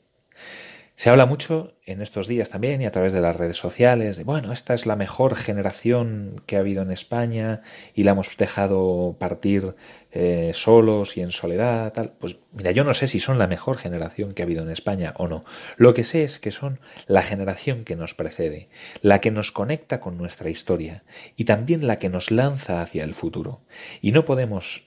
[0.97, 4.23] Se habla mucho en estos días también y a través de las redes sociales de,
[4.23, 7.61] bueno, esta es la mejor generación que ha habido en España
[7.93, 9.75] y la hemos dejado partir
[10.11, 12.13] eh, solos y en soledad, tal.
[12.17, 15.13] Pues mira, yo no sé si son la mejor generación que ha habido en España
[15.17, 15.45] o no.
[15.75, 18.67] Lo que sé es que son la generación que nos precede,
[19.03, 21.03] la que nos conecta con nuestra historia
[21.35, 23.61] y también la que nos lanza hacia el futuro.
[24.01, 24.86] Y no podemos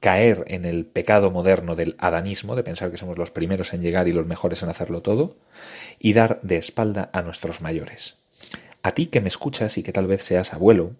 [0.00, 4.08] caer en el pecado moderno del adanismo, de pensar que somos los primeros en llegar
[4.08, 5.36] y los mejores en hacerlo todo,
[5.98, 8.18] y dar de espalda a nuestros mayores.
[8.82, 10.92] A ti que me escuchas y que tal vez seas abuelo,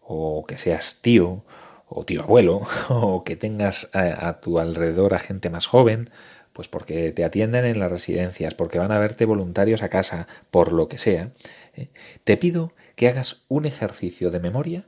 [0.00, 1.42] o que seas tío,
[1.88, 6.10] o tío abuelo, o que tengas a, tu alrededor a gente más joven,
[6.52, 10.72] pues porque te atienden en las residencias, porque van a verte voluntarios a casa, por
[10.72, 11.32] lo que sea,
[11.74, 11.88] ¿eh?
[12.24, 14.84] te pido que hagas un ejercicio de memoria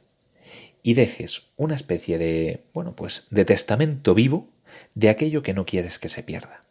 [0.89, 4.49] y dejes una especie de, bueno, pues de testamento vivo
[4.95, 6.63] de aquello que no quieres que se pierda.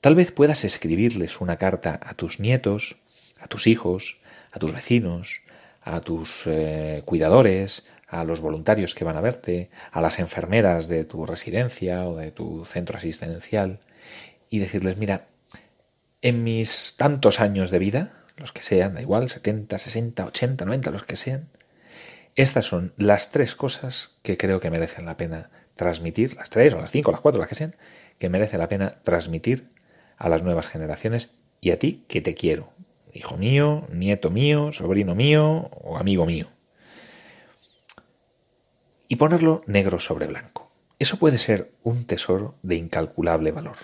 [0.00, 2.96] Tal vez puedas escribirles una carta a tus nietos,
[3.38, 5.42] a tus hijos, a tus vecinos,
[5.80, 11.04] a tus eh, cuidadores, a los voluntarios que van a verte, a las enfermeras de
[11.04, 13.78] tu residencia o de tu centro asistencial,
[14.50, 15.28] y decirles, mira,
[16.20, 20.90] en mis tantos años de vida, los que sean, da igual, 70, 60, 80, 90,
[20.90, 21.48] los que sean,
[22.36, 26.80] estas son las tres cosas que creo que merecen la pena transmitir, las tres o
[26.80, 27.74] las cinco las cuatro, las que sean,
[28.18, 29.70] que merece la pena transmitir
[30.16, 32.72] a las nuevas generaciones y a ti que te quiero.
[33.12, 36.48] hijo mío, nieto mío, sobrino mío o amigo mío.
[39.08, 40.70] Y ponerlo negro sobre blanco.
[40.98, 43.76] Eso puede ser un tesoro de incalculable valor.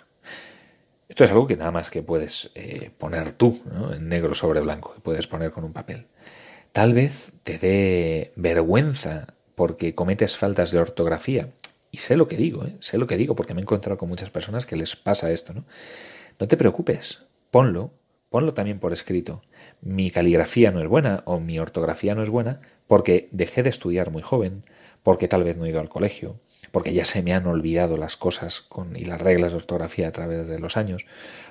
[1.09, 4.95] Esto es algo que nada más que puedes eh, poner tú, en negro sobre blanco,
[4.95, 6.07] que puedes poner con un papel.
[6.77, 11.49] Tal vez te dé vergüenza porque cometes faltas de ortografía.
[11.91, 12.77] Y sé lo que digo, ¿eh?
[12.81, 15.55] sé lo que digo, porque me he encontrado con muchas personas que les pasa esto.
[15.55, 15.65] ¿no?
[16.39, 17.95] no te preocupes, ponlo,
[18.29, 19.41] ponlo también por escrito.
[19.81, 24.11] Mi caligrafía no es buena o mi ortografía no es buena porque dejé de estudiar
[24.11, 24.63] muy joven,
[25.07, 26.35] porque tal vez no he ido al colegio,
[26.73, 28.67] porque ya se me han olvidado las cosas
[28.97, 31.07] y las reglas de ortografía a través de los años,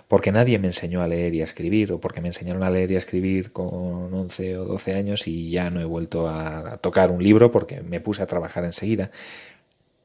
[0.10, 2.91] porque nadie me enseñó a leer y a escribir, o porque me enseñaron a leer
[2.91, 7.12] y a escribir con 11 o 12 años y ya no he vuelto a tocar
[7.12, 9.10] un libro porque me puse a trabajar enseguida.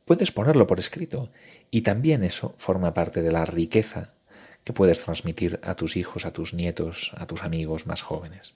[0.05, 1.29] Puedes ponerlo por escrito
[1.73, 4.15] y también eso forma parte de la riqueza
[4.63, 8.55] que puedes transmitir a tus hijos, a tus nietos, a tus amigos más jóvenes.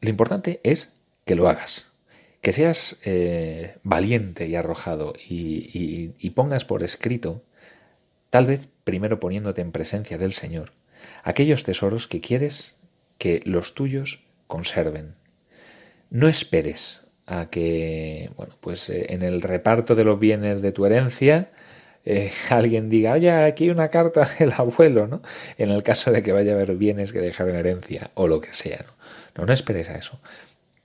[0.00, 1.93] Lo importante es que lo hagas,
[2.44, 7.42] que seas eh, valiente y arrojado y, pongas por escrito,
[8.28, 10.72] tal vez primero poniéndote en presencia del Señor,
[11.22, 12.76] aquellos tesoros que quieres
[13.16, 15.14] que los tuyos conserven.
[16.10, 20.84] No esperes a que, bueno, pues eh, en el reparto de los bienes de tu
[20.84, 21.50] herencia
[22.04, 25.22] eh, alguien diga, oye, aquí hay una carta del abuelo, ¿no?
[25.56, 28.42] En el caso de que vaya a haber bienes que dejar en herencia o lo
[28.42, 28.92] que sea, ¿no?
[29.34, 30.20] No, no esperes a eso.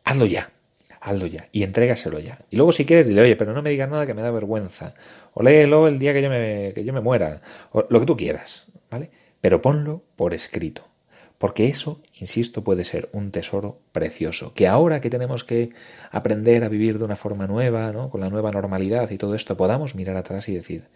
[0.05, 0.53] Hazlo ya
[1.01, 2.39] hazlo ya y entrégaselo ya.
[2.49, 4.95] Y luego si quieres dile, oye, pero no me digas nada que me da vergüenza.
[5.33, 7.41] O léelo el día que yo me, que yo me muera.
[7.71, 9.11] O lo que tú quieras, ¿vale?
[9.41, 10.89] Pero ponlo por escrito.
[11.37, 14.53] Porque eso, insisto, puede ser un tesoro precioso.
[14.53, 15.69] Que ahora que tenemos que
[16.11, 18.09] aprender a vivir de una forma nueva, ¿no?
[18.09, 20.89] con la nueva normalidad y todo esto, podamos mirar atrás y decir,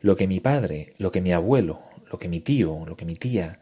[0.00, 1.80] lo que mi padre, lo que mi abuelo,
[2.12, 3.58] lo que mi tío, lo que mi tía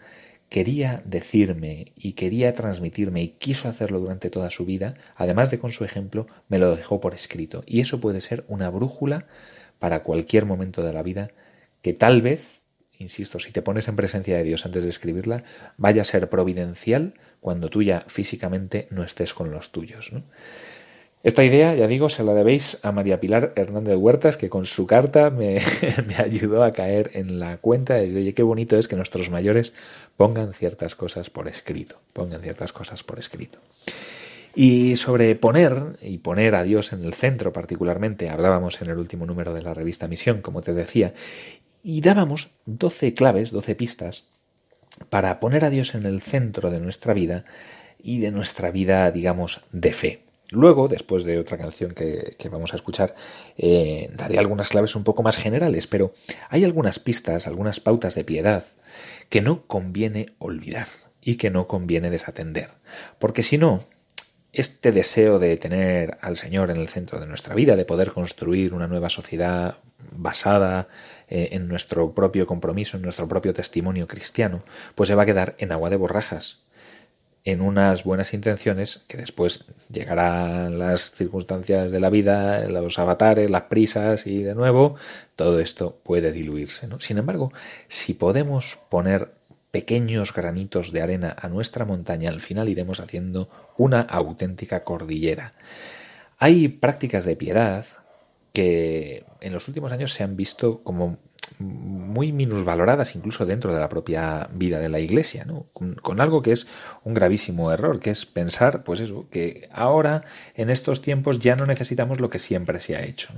[0.51, 5.71] quería decirme y quería transmitirme y quiso hacerlo durante toda su vida, además de con
[5.71, 7.63] su ejemplo, me lo dejó por escrito.
[7.67, 9.27] Y eso puede ser una brújula
[9.79, 11.31] para cualquier momento de la vida
[11.83, 12.63] que tal vez,
[12.99, 15.45] insisto, si te pones en presencia de Dios antes de escribirla,
[15.77, 20.13] vaya a ser providencial cuando tú ya físicamente no estés con los tuyos.
[20.13, 20.21] ¿no?
[21.23, 24.87] Esta idea, ya digo, se la debéis a María Pilar Hernández Huertas, que con su
[24.87, 25.61] carta me,
[26.17, 29.75] ayudó a caer en la cuenta de, oye, qué bonito es que nuestros mayores
[30.17, 33.59] pongan ciertas cosas por escrito, pongan ciertas cosas por escrito.
[34.55, 39.27] Y sobre poner, y poner a Dios en el centro particularmente, hablábamos en el último
[39.27, 41.13] número de la revista Misión, como te decía,
[41.83, 44.25] y dábamos 12 claves, 12 pistas
[45.11, 47.45] para poner a Dios en el centro de nuestra vida
[48.03, 50.30] y de nuestra vida, digamos, de fe.
[50.51, 53.15] Luego, después de otra canción que, vamos a escuchar,
[53.57, 56.13] eh, daré algunas claves un poco más generales, pero
[56.49, 58.65] hay algunas pistas, algunas pautas de piedad
[59.29, 60.89] que no conviene olvidar
[61.23, 62.71] y que no conviene desatender.
[63.21, 63.81] Porque si no,
[64.53, 68.75] este deseo de tener al Señor en el centro de nuestra vida, de poder construir
[68.75, 69.79] una nueva sociedad
[70.11, 70.89] basada
[71.29, 74.65] eh, en nuestro propio compromiso, en nuestro propio testimonio cristiano,
[74.97, 76.59] pues se va a quedar en agua de borrajas
[77.45, 83.63] en unas buenas intenciones que después llegarán las circunstancias de la vida, los avatares, las
[83.63, 84.97] prisas y de nuevo
[85.37, 86.89] todo esto puede diluirse.
[86.99, 87.53] Sin embargo,
[87.89, 89.33] si podemos poner
[89.71, 95.55] pequeños granitos de arena a nuestra montaña, al final iremos haciendo una auténtica cordillera.
[96.39, 97.87] Hay prácticas de piedad
[98.53, 101.19] que en los últimos años se han visto como
[101.61, 105.67] muy minusvaloradas incluso dentro de la propia vida de la Iglesia, ¿no?
[105.73, 106.67] con, algo que es
[107.05, 111.67] un gravísimo error, que es pensar, pues eso, que ahora en estos tiempos ya no
[111.67, 113.33] necesitamos lo que siempre se ha hecho.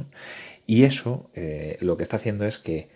[0.67, 2.89] Y eso eh, lo que está haciendo es que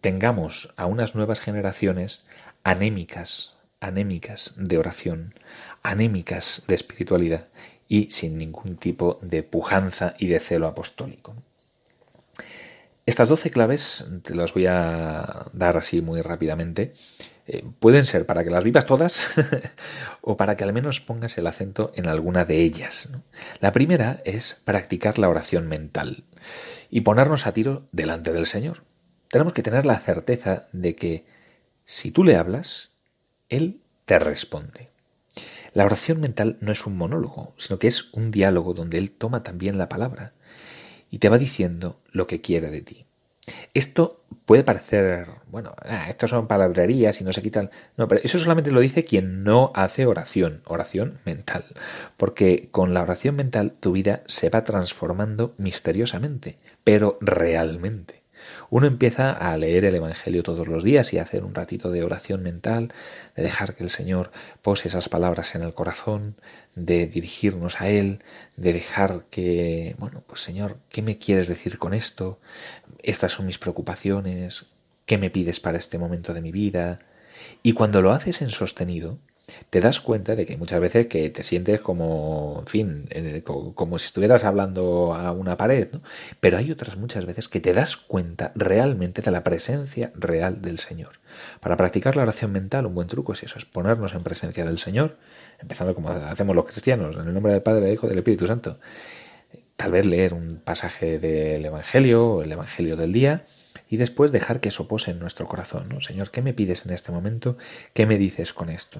[0.00, 2.24] tengamos a unas nuevas generaciones
[2.62, 5.34] anémicas, anémicas de oración,
[5.82, 7.48] anémicas de espiritualidad
[7.88, 11.34] y sin ningún tipo de pujanza y de celo apostólico.
[13.06, 16.94] Estas doce claves te las voy a dar así muy rápidamente.
[17.46, 19.26] Eh, pueden ser para que las vivas todas
[20.22, 23.10] o para que al menos pongas el acento en alguna de ellas.
[23.60, 26.24] La primera es practicar la oración mental
[26.88, 28.82] y ponernos a tiro delante del Señor.
[29.28, 31.26] Tenemos que tener la certeza de que
[31.84, 32.88] si tú le hablas,
[33.50, 34.88] Él te responde.
[35.74, 39.42] La oración mental no es un monólogo, sino que es un diálogo donde Él toma
[39.42, 40.32] también la palabra
[41.14, 43.06] y te va diciendo lo que quiere de ti.
[43.72, 47.70] Esto puede parecer, bueno, ah, estas son palabrerías y no se quitan.
[47.96, 51.66] No, pero eso solamente lo dice quien no hace oración, oración mental.
[52.16, 58.23] Porque con la oración mental tu vida se va transformando misteriosamente, pero realmente.
[58.70, 62.02] Uno empieza a leer el Evangelio todos los días y a hacer un ratito de
[62.02, 62.92] oración mental,
[63.36, 64.30] de dejar que el Señor
[64.62, 66.36] pose esas palabras en el corazón,
[66.74, 68.20] de dirigirnos a Él,
[68.56, 72.40] de dejar que, bueno, pues Señor, ¿qué me quieres decir con esto?
[73.02, 74.66] Estas son mis preocupaciones,
[75.06, 77.00] ¿qué me pides para este momento de mi vida?
[77.62, 79.18] Y cuando lo haces en sostenido,
[79.70, 83.08] te das cuenta de que muchas veces que te sientes como, en fin,
[83.74, 86.00] como si estuvieras hablando a una pared, ¿no?
[86.40, 90.78] Pero hay otras muchas veces que te das cuenta realmente de la presencia real del
[90.78, 91.12] Señor.
[91.60, 94.78] Para practicar la oración mental, un buen truco es eso, es ponernos en presencia del
[94.78, 95.18] Señor,
[95.58, 98.78] empezando como hacemos los cristianos, en el nombre del Padre, del Hijo del Espíritu Santo.
[99.76, 103.44] Tal vez leer un pasaje del Evangelio o el Evangelio del día,
[103.94, 105.88] y después dejar que eso pose en nuestro corazón.
[105.88, 106.00] ¿no?
[106.00, 107.56] Señor, ¿qué me pides en este momento?
[107.92, 108.98] ¿Qué me dices con esto?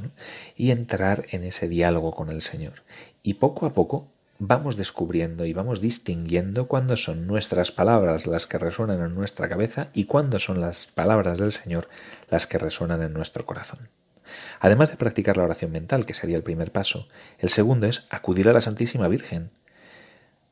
[0.57, 2.85] Y entrar en ese diálogo con el Señor.
[3.25, 8.57] Y poco a poco vamos descubriendo y vamos distinguiendo cuándo son nuestras palabras las que
[8.57, 11.89] resuenan en nuestra cabeza y cuándo son las palabras del Señor
[12.31, 13.89] las que resuenan en nuestro corazón.
[14.61, 17.09] Además de practicar la oración mental, que sería el primer paso,
[17.41, 19.51] el segundo es acudir a la Santísima Virgen.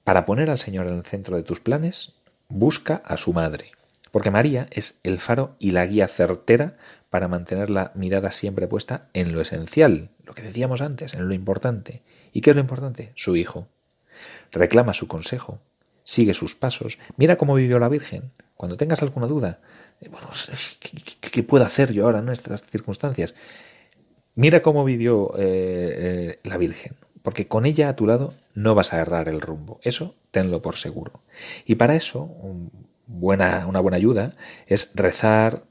[0.02, 2.14] Para poner al Señor en el centro de tus planes,
[2.48, 3.70] busca a su madre,
[4.12, 6.76] porque María es el faro y la guía certera
[7.10, 11.34] para mantener la mirada siempre puesta en lo esencial, lo que decíamos antes, en lo
[11.34, 12.02] importante.
[12.32, 13.12] ¿Y qué es lo importante?
[13.16, 13.66] Su Hijo.
[14.52, 15.58] Reclama su consejo,
[16.04, 18.30] sigue sus pasos, mira cómo vivió la Virgen.
[18.54, 19.60] Cuando tengas alguna duda,
[20.00, 20.28] eh, bueno,
[21.20, 23.34] ¿qué, puedo hacer yo ahora en nuestras circunstancias?
[24.34, 28.92] Mira cómo vivió eh, eh, la Virgen, porque con ella a tu lado no vas
[28.92, 29.80] a errar el rumbo.
[29.82, 31.22] Eso tenlo por seguro.
[31.64, 32.30] Y para eso,
[33.12, 34.32] buena, una buena ayuda
[34.66, 35.64] es rezar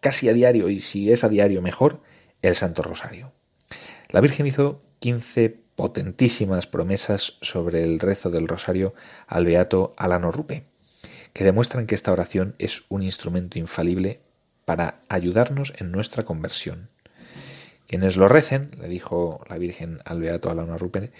[0.00, 2.00] casi a diario, y si es a diario mejor,
[2.42, 3.32] el Santo Rosario.
[4.10, 8.94] La Virgen hizo 15 potentísimas promesas sobre el rezo del Rosario
[9.26, 10.64] al Beato Alano Rupe,
[11.32, 14.20] que demuestran que esta oración es un instrumento infalible
[14.64, 16.88] para ayudarnos en nuestra conversión.
[17.88, 21.12] Quienes lo recen, le dijo la Virgen al Beato Alano Rupe,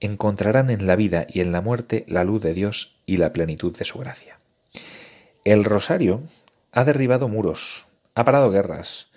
[0.00, 3.76] encontrarán en la vida y en la muerte la luz de Dios y la plenitud
[3.76, 4.41] de su gracia.
[5.44, 6.22] El rosario
[6.70, 9.08] ha derribado muros, ha parado guerras,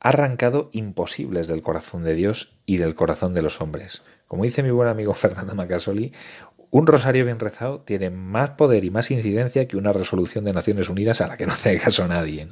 [0.00, 4.02] ha arrancado imposibles del corazón de Dios y del corazón de los hombres.
[4.28, 6.12] Como dice mi buen amigo Fernando Macasoli,
[6.70, 10.90] un rosario bien rezado tiene más poder y más incidencia que una resolución de Naciones
[10.90, 12.48] Unidas a la que no hace caso nadie.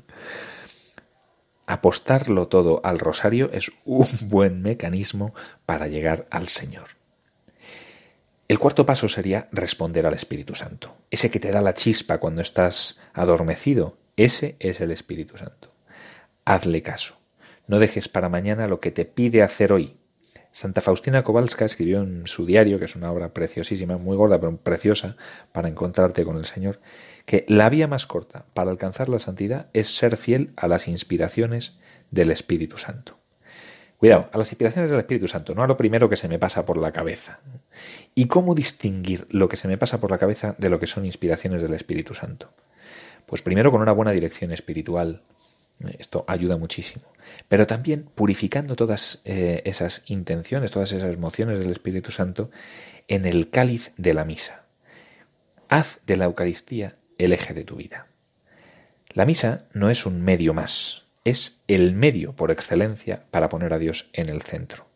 [1.66, 5.35] Apostarlo todo al rosario es un buen mecanismo
[5.66, 6.99] para llegar al Señor.
[8.51, 10.96] El cuarto paso sería responder al Espíritu Santo.
[11.09, 15.72] Ese que te da la chispa cuando estás adormecido, ese es el Espíritu Santo.
[16.44, 17.14] Hazle caso.
[17.68, 19.98] No dejes para mañana lo que te pide hacer hoy.
[20.51, 24.57] Santa Faustina Kowalska escribió en su diario, que es una obra preciosísima, muy gorda, pero
[24.57, 25.16] preciosa,
[25.53, 26.80] para encontrarte con el Señor,
[27.26, 31.78] que la vía más corta para alcanzar la santidad es ser fiel a las inspiraciones
[32.11, 33.20] del Espíritu Santo.
[34.01, 36.64] Cuidado, a las inspiraciones del Espíritu Santo, no a lo primero que se me pasa
[36.64, 37.40] por la cabeza.
[38.14, 41.05] ¿Y cómo distinguir lo que se me pasa por la cabeza de lo que son
[41.05, 42.51] inspiraciones del Espíritu Santo?
[43.26, 45.20] Pues primero con una buena dirección espiritual.
[45.98, 47.12] Esto ayuda muchísimo.
[47.48, 52.51] Pero también purificando todas eh, esas intenciones, todas esas emociones del Espíritu Santo
[53.07, 54.64] en el cáliz de la misa.
[55.68, 58.07] Haz de la Eucaristía el eje de tu vida.
[59.12, 63.79] La misa no es un medio más, es el medio por excelencia para poner a
[63.79, 64.87] Dios en el centro.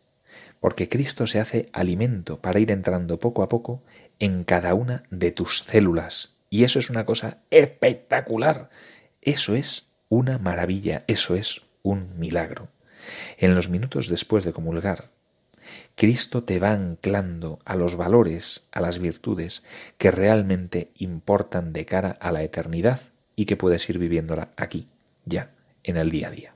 [0.59, 3.83] Porque Cristo se hace alimento para ir entrando poco a poco
[4.19, 6.33] en cada una de tus células.
[6.49, 8.69] Y eso es una cosa espectacular.
[9.21, 12.69] Eso es una maravilla, eso es un milagro.
[13.37, 15.09] En los minutos después de comulgar,
[15.95, 19.63] Cristo te va anclando a los valores, a las virtudes
[19.97, 23.01] que realmente importan de cara a la eternidad
[23.35, 24.87] y que puedes ir viviéndola aquí,
[25.25, 25.54] ya
[25.85, 26.55] en el día a día.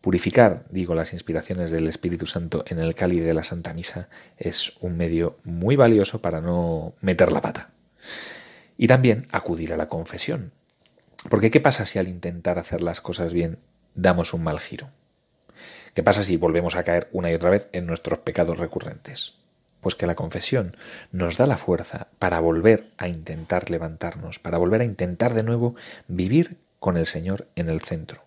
[0.00, 4.72] Purificar, digo, las inspiraciones del Espíritu Santo en el cáliz de la Santa Misa es
[4.80, 7.70] un medio muy valioso para no meter la pata.
[8.76, 10.52] Y también acudir a la confesión.
[11.28, 13.58] Porque ¿qué pasa si al intentar hacer las cosas bien
[13.94, 14.88] damos un mal giro?
[15.94, 19.34] ¿Qué pasa si volvemos a caer una y otra vez en nuestros pecados recurrentes?
[19.80, 20.76] Pues que la confesión
[21.10, 25.74] nos da la fuerza para volver a intentar levantarnos, para volver a intentar de nuevo
[26.06, 28.22] vivir con el Señor en el centro.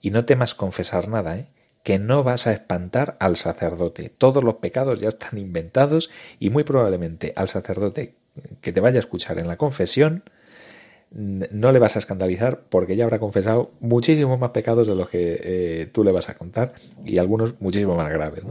[0.00, 1.50] Y no temas confesar nada, ¿eh?
[1.82, 4.08] que no vas a espantar al sacerdote.
[4.08, 6.10] Todos los pecados ya están inventados
[6.40, 8.16] y muy probablemente al sacerdote
[8.60, 10.24] que te vaya a escuchar en la confesión
[11.14, 15.40] no le vas a escandalizar porque ya habrá confesado muchísimos más pecados de los que
[15.42, 18.42] eh, tú le vas a contar y algunos muchísimo más graves.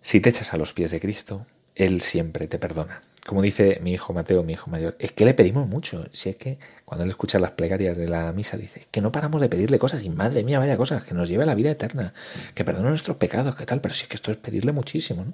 [0.00, 3.00] Si te echas a los pies de Cristo, Él siempre te perdona.
[3.26, 6.06] como dice mi hijo Mateo, mi hijo mayor, es que le pedimos mucho.
[6.12, 9.40] Si es que cuando él escucha las plegarias de la misa dice, que no paramos
[9.40, 12.12] de pedirle cosas y madre mía, vaya cosas, que nos lleve a la vida eterna,
[12.54, 15.24] que perdone nuestros pecados, que tal, pero si es que esto es pedirle muchísimo.
[15.24, 15.32] ¿no?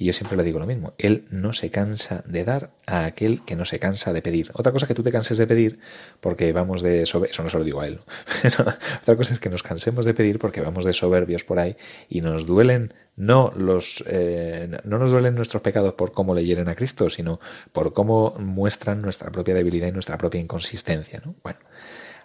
[0.00, 3.44] Y yo siempre le digo lo mismo, él no se cansa de dar a aquel
[3.44, 4.50] que no se cansa de pedir.
[4.54, 5.78] Otra cosa es que tú te canses de pedir
[6.22, 8.00] porque vamos de soberbios, eso no se digo a él.
[9.02, 11.76] Otra cosa es que nos cansemos de pedir porque vamos de soberbios por ahí
[12.08, 16.70] y nos duelen no los eh, no nos duelen nuestros pecados por cómo le hieren
[16.70, 17.38] a Cristo, sino
[17.74, 21.20] por cómo muestran nuestra propia debilidad y nuestra propia inconsistencia.
[21.26, 21.34] ¿no?
[21.42, 21.58] Bueno,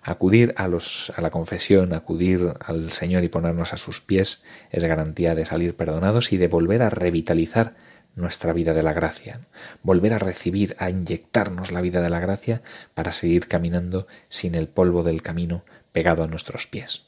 [0.07, 4.83] Acudir a, los, a la confesión, acudir al Señor y ponernos a sus pies es
[4.83, 7.73] garantía de salir perdonados y de volver a revitalizar
[8.13, 9.39] nuestra vida de la gracia,
[9.81, 12.61] volver a recibir, a inyectarnos la vida de la gracia
[12.93, 17.07] para seguir caminando sin el polvo del camino pegado a nuestros pies.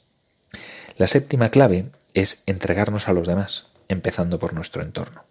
[0.96, 5.22] La séptima clave es entregarnos a los demás, empezando por nuestro entorno.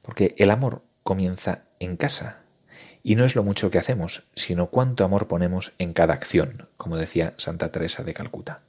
[0.00, 2.43] Porque el amor comienza en casa,
[3.04, 6.96] y no es lo mucho que hacemos, sino cuánto amor ponemos en cada acción, como
[6.96, 8.62] decía Santa Teresa de Calcuta.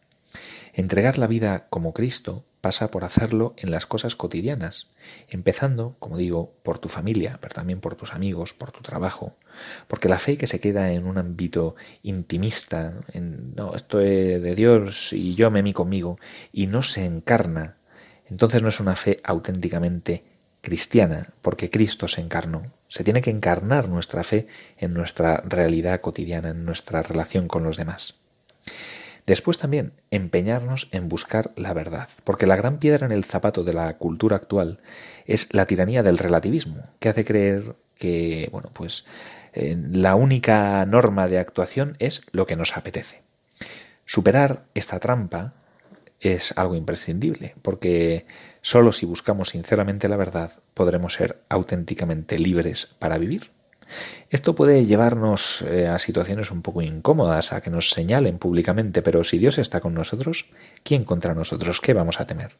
[0.73, 4.89] Entregar la vida como Cristo pasa por hacerlo en las cosas cotidianas,
[5.29, 9.37] empezando, como digo, por tu familia, pero también por tus amigos, por tu trabajo,
[9.87, 14.55] porque la fe que se queda en un ámbito intimista, en no, esto es de
[14.55, 16.19] Dios y yo me mí conmigo,
[16.51, 17.77] y no se encarna,
[18.25, 20.25] entonces no es una fe auténticamente
[20.65, 22.63] cristiana, porque Cristo se encarnó.
[22.87, 24.47] Se tiene que encarnar nuestra fe
[24.77, 28.15] en nuestra realidad cotidiana, en nuestra relación con los demás.
[29.27, 33.73] Después también empeñarnos en buscar la verdad, porque la gran piedra en el zapato de
[33.73, 34.79] la cultura actual
[35.25, 39.05] es la tiranía del relativismo, que hace creer que, bueno, pues
[39.53, 43.21] eh, la única norma de actuación es lo que nos apetece.
[44.05, 45.53] Superar esta trampa
[46.19, 48.25] es algo imprescindible, porque
[48.65, 53.51] Solo si buscamos sinceramente la verdad podremos ser auténticamente libres para vivir.
[54.31, 59.23] Esto puede llevarnos eh, a situaciones un poco incómodas, a que nos señalen públicamente, pero
[59.23, 60.49] si Dios está con nosotros,
[60.81, 61.79] ¿quién contra nosotros?
[61.79, 62.55] ¿Qué vamos a temer?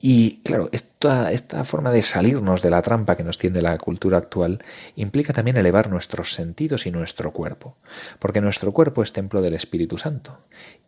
[0.00, 4.18] Y claro, esta, esta forma de salirnos de la trampa que nos tiende la cultura
[4.18, 4.64] actual
[4.96, 7.76] implica también elevar nuestros sentidos y nuestro cuerpo,
[8.18, 10.40] porque nuestro cuerpo es templo del Espíritu Santo,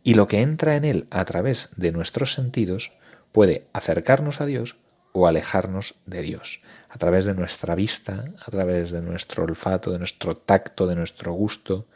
[0.02, 2.90] y lo que entra en él a través de nuestros sentidos
[3.34, 4.76] puede acercarnos a Dios
[5.10, 9.98] o alejarnos de Dios, a través de nuestra vista, a través de nuestro olfato, de
[9.98, 11.88] nuestro tacto, de nuestro gusto.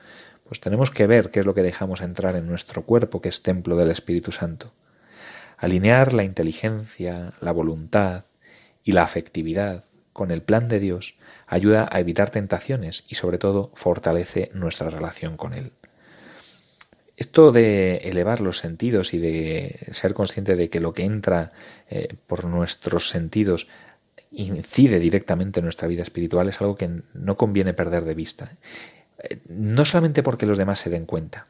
[0.48, 3.44] Pues tenemos que ver qué es lo que dejamos entrar en nuestro cuerpo, que es
[3.44, 4.72] templo del Espíritu Santo.
[5.56, 8.24] Alinear la inteligencia, la voluntad
[8.82, 13.70] y la afectividad con el plan de Dios ayuda a evitar tentaciones y sobre todo
[13.74, 15.70] fortalece nuestra relación con Él.
[17.18, 21.50] Esto de elevar los sentidos y de ser consciente de que lo que entra
[21.90, 23.66] eh, por nuestros sentidos
[24.30, 28.52] incide directamente en nuestra vida espiritual es algo que no conviene perder de vista.
[29.18, 31.48] Eh, no solamente porque los demás se den cuenta.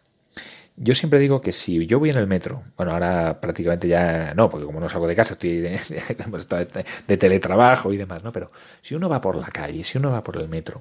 [0.74, 4.48] Yo siempre digo que si yo voy en el metro, bueno, ahora prácticamente ya no,
[4.48, 5.78] porque como no salgo de casa, estoy de,
[7.06, 8.32] de teletrabajo y demás, ¿no?
[8.32, 8.50] Pero
[8.80, 10.80] si uno va por la calle, si uno va por el metro,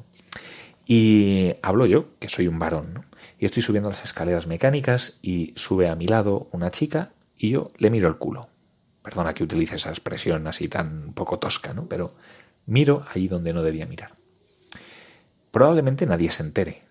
[0.85, 3.03] y hablo yo, que soy un varón, ¿no?
[3.39, 7.71] Y estoy subiendo las escaleras mecánicas y sube a mi lado una chica y yo
[7.77, 8.49] le miro el culo.
[9.03, 11.87] Perdona que utilice esa expresión así tan poco tosca, ¿no?
[11.87, 12.15] Pero
[12.65, 14.13] miro ahí donde no debía mirar.
[15.51, 16.83] Probablemente nadie se entere.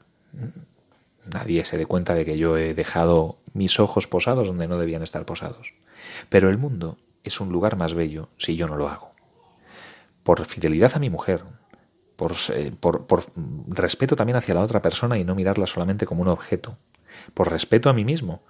[1.27, 5.03] Nadie se dé cuenta de que yo he dejado mis ojos posados donde no debían
[5.03, 5.75] estar posados.
[6.29, 9.11] Pero el mundo es un lugar más bello si yo no lo hago.
[10.23, 11.43] Por fidelidad a mi mujer,
[12.51, 13.25] eh, por, por,
[13.69, 16.79] respeto también hacia la otra persona y no mirarla solamente como un objeto,
[17.35, 18.43] por respeto a mí mismo,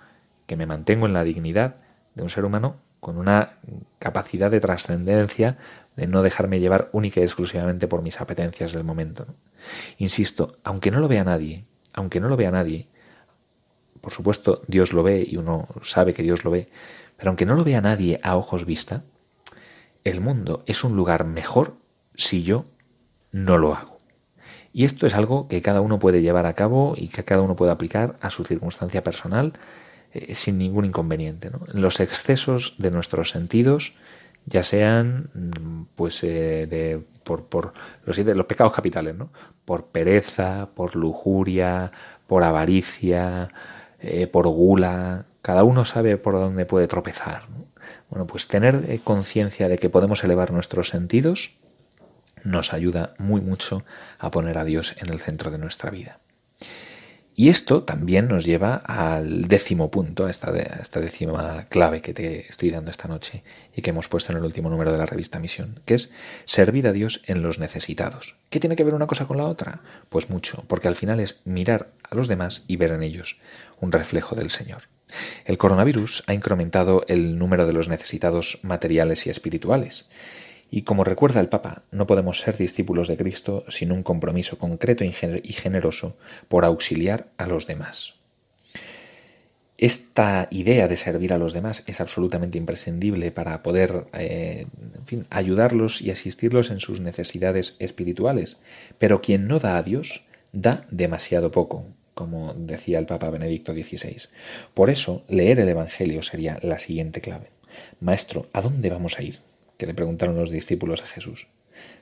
[0.47, 1.77] que me mantengo en la dignidad
[2.15, 3.59] de un ser humano con una
[3.99, 5.59] capacidad de trascendencia
[5.97, 9.27] de no dejarme llevar única y exclusivamente por mis apetencias del momento.
[9.99, 12.89] Insisto, aunque no lo vea nadie, aunque no lo vea nadie,
[14.01, 16.69] por supuesto Dios lo ve y uno sabe que Dios lo ve,
[17.17, 19.05] pero aunque no lo vea nadie a ojos vista,
[20.05, 21.77] el mundo es un lugar mejor
[22.15, 22.65] si yo
[23.37, 23.99] no lo hago.
[24.73, 27.55] Y esto es algo que cada uno puede llevar a cabo y que cada uno
[27.55, 29.53] puede aplicar a su circunstancia personal
[30.13, 31.51] eh, sin ningún inconveniente.
[31.73, 33.97] Los excesos de nuestros sentidos,
[34.47, 37.75] ya sean mm, pues eh, de, por, por
[38.05, 39.31] los, pecados capitales, ¿no?
[39.67, 41.91] por pereza, por lujuria,
[42.27, 43.51] por avaricia,
[44.01, 47.43] eh, por gula, cada uno sabe por dónde puede tropezar.
[48.09, 51.57] Bueno, pues tener conciencia de que podemos elevar nuestros sentidos
[52.47, 53.85] nos ayuda muy mucho
[54.19, 56.21] a poner a Dios en el centro de nuestra vida.
[57.39, 62.49] Y esto también nos lleva al décimo punto, a esta, esta décima clave que te
[62.49, 63.43] estoy dando esta noche
[63.77, 66.11] y que hemos puesto en el último número de la revista Misión, que es
[66.47, 68.37] servir a Dios en los necesitados.
[68.49, 69.81] ¿Qué tiene que ver una cosa con la otra?
[70.09, 73.39] Pues mucho, porque al final es mirar a los demás y ver en ellos
[73.81, 74.85] un reflejo del Señor.
[75.45, 80.09] El coronavirus ha incrementado el número de los necesitados materiales y espirituales.
[80.71, 85.05] Y como recuerda el Papa, no podemos ser discípulos de Cristo sin un compromiso concreto
[85.05, 86.17] y generoso
[86.49, 88.17] por auxiliar a los demás.
[89.79, 94.67] Esta idea de servir a los demás es absolutamente imprescindible para poder eh,
[95.29, 98.59] ayudarlos y asistirlos en sus necesidades espirituales.
[98.99, 104.29] Pero quien no da a Dios, da demasiado poco, como decía el Papa Benedicto XVI.
[104.73, 107.51] Por eso, leer el Evangelio sería la siguiente clave.
[108.01, 109.41] Maestro, ¿a dónde vamos a ir?
[109.77, 111.49] Que le preguntaron los discípulos a Jesús.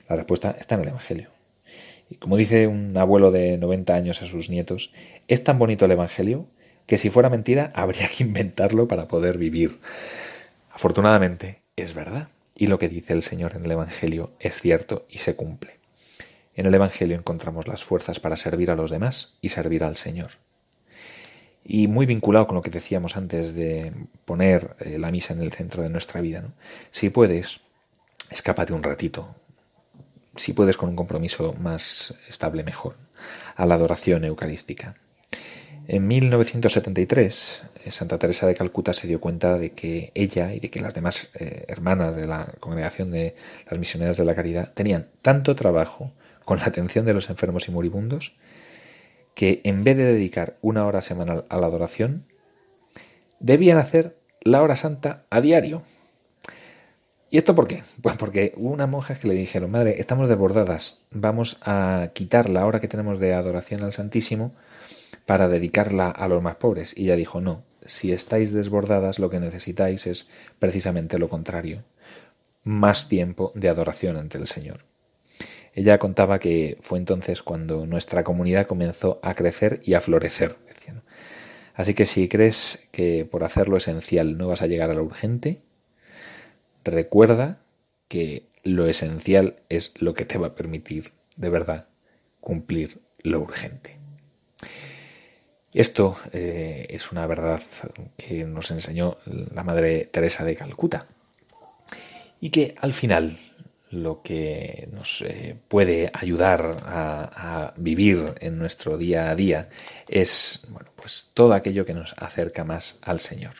[0.09, 1.31] La respuesta está en el Evangelio.
[2.11, 4.93] Y como dice un abuelo de 90 años a sus nietos,
[5.29, 6.47] es tan bonito el Evangelio
[6.87, 9.79] que si fuera mentira habría que inventarlo para poder vivir.
[10.71, 12.29] Afortunadamente, es verdad.
[12.55, 15.79] Y lo que dice el Señor en el Evangelio es cierto y se cumple.
[16.55, 20.33] En el Evangelio encontramos las fuerzas para servir a los demás y servir al Señor.
[21.65, 23.93] Y muy vinculado con lo que decíamos antes de
[24.25, 26.45] poner eh, la misa en el centro de nuestra vida.
[26.91, 27.61] Si puedes,
[28.35, 29.35] escápate un ratito.
[30.37, 32.97] Si puedes con un compromiso más estable, mejor.
[33.55, 34.97] A la adoración eucarística.
[35.87, 40.71] En 1973, eh, Santa Teresa de Calcuta se dio cuenta de que ella y de
[40.71, 43.37] que las demás eh, hermanas de la congregación de
[43.71, 46.13] las misioneras de la caridad tenían tanto trabajo
[46.45, 48.37] con la atención de los enfermos y moribundos
[49.35, 52.27] que en vez de dedicar una hora semanal a la adoración,
[53.41, 55.83] debían hacer la hora santa a diario.
[57.35, 57.83] ¿Y esto por qué?
[58.01, 62.65] Pues porque hubo unas monjas que le dijeron, madre, estamos desbordadas, vamos a quitar la
[62.65, 64.55] hora que tenemos de adoración al Santísimo
[65.27, 66.97] para dedicarla a los más pobres.
[66.97, 70.29] Y ella dijo, no, si estáis desbordadas lo que necesitáis es
[70.61, 71.83] precisamente lo contrario,
[72.63, 74.85] más tiempo de adoración ante el Señor.
[75.73, 80.55] Ella contaba que fue entonces cuando nuestra comunidad comenzó a crecer y a florecer.
[81.75, 85.03] Así que si crees que por hacer lo esencial no vas a llegar a lo
[85.03, 85.63] urgente,
[86.85, 87.61] recuerda
[88.09, 91.89] que lo esencial es lo que te va a permitir de verdad
[92.41, 93.99] cumplir lo urgente.
[95.73, 97.61] Esto eh, es una verdad
[98.17, 101.09] que nos enseñó la Madre Teresa de Calcuta
[102.41, 103.39] y que al final
[103.91, 109.69] lo que nos eh, puede ayudar a, vivir en nuestro día a día
[110.09, 113.55] es bueno, pues todo aquello que nos acerca más al Señor.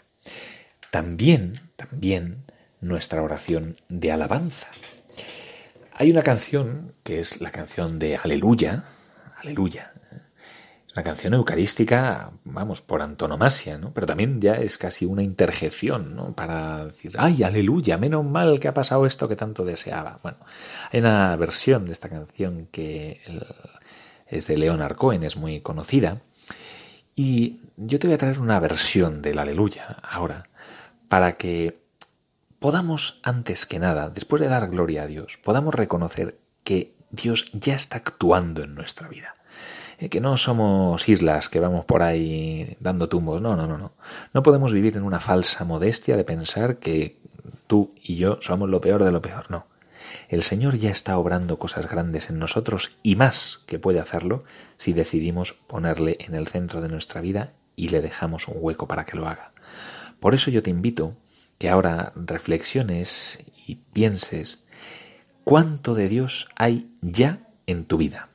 [0.91, 2.45] También, también
[2.85, 4.69] nuestra oración de alabanza.
[5.93, 8.85] Hay una canción que es la canción de Aleluya,
[9.43, 9.93] Aleluya,
[10.95, 13.93] la canción eucarística, vamos, por antonomasia, ¿no?
[13.93, 16.35] Pero también ya es casi una interjección, ¿no?
[16.35, 20.21] Para decir, ay, aleluya, menos mal que ha pasado esto que tanto deseaba.
[20.23, 20.39] Bueno,
[20.93, 23.21] hay una versión de esta canción que
[24.29, 26.21] es de Leonard Cohen, es muy conocida.
[27.17, 30.45] Y yo te voy a traer una versión del aleluya ahora,
[31.09, 31.84] para que
[32.65, 37.75] podamos, antes que nada, después de dar gloria a Dios, podamos reconocer que Dios ya
[37.75, 39.35] está actuando en nuestra vida
[39.99, 43.43] eh, que no somos islas que vamos por ahí dando tumbos.
[43.43, 43.93] No, no, no, no.
[44.33, 47.19] No podemos vivir en una falsa modestia de pensar que
[47.67, 49.51] tú y yo somos lo peor de lo peor.
[49.51, 49.67] No.
[50.31, 54.43] El Señor ya está obrando cosas grandes en nosotros y más que puede hacerlo
[54.79, 59.05] si decidimos ponerle en el centro de nuestra vida y le dejamos un hueco para
[59.05, 59.53] que lo haga.
[60.19, 61.15] Por eso yo te invito
[61.59, 64.65] que ahora reflexiones y pienses
[65.45, 68.29] cuánto de Dios hay ya en tu vida.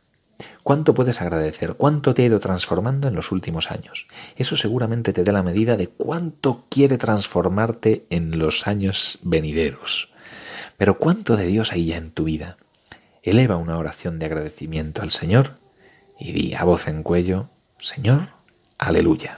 [0.63, 1.73] ¿Cuánto puedes agradecer?
[1.73, 4.07] ¿Cuánto te ha ido transformando en los últimos años?
[4.35, 10.09] Eso seguramente te da la medida de cuánto quiere transformarte en los años venideros.
[10.77, 12.57] Pero ¿cuánto de Dios hay ya en tu vida?
[13.23, 15.55] Eleva una oración de agradecimiento al Señor
[16.19, 17.49] y di a voz en cuello,
[17.79, 18.29] Señor,
[18.77, 19.37] aleluya.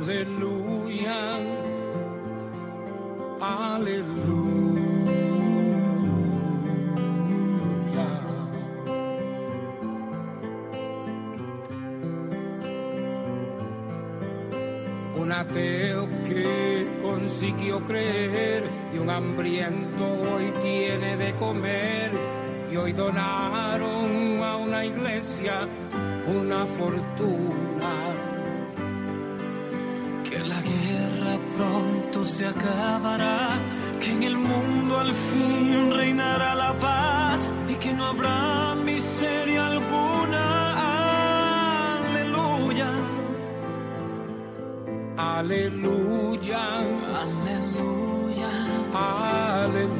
[0.00, 1.20] Aleluya.
[3.38, 4.80] Aleluya.
[15.18, 22.10] Un ateo que consiguió creer y un hambriento hoy tiene de comer
[22.72, 25.68] y hoy donaron a una iglesia
[26.26, 27.59] una fortuna.
[32.40, 33.58] Se acabará,
[34.00, 40.44] que en el mundo al fin reinará la paz y que no habrá miseria alguna.
[41.98, 42.90] Aleluya,
[45.18, 46.62] Aleluya,
[47.20, 48.52] aleluya,
[48.94, 49.99] aleluya.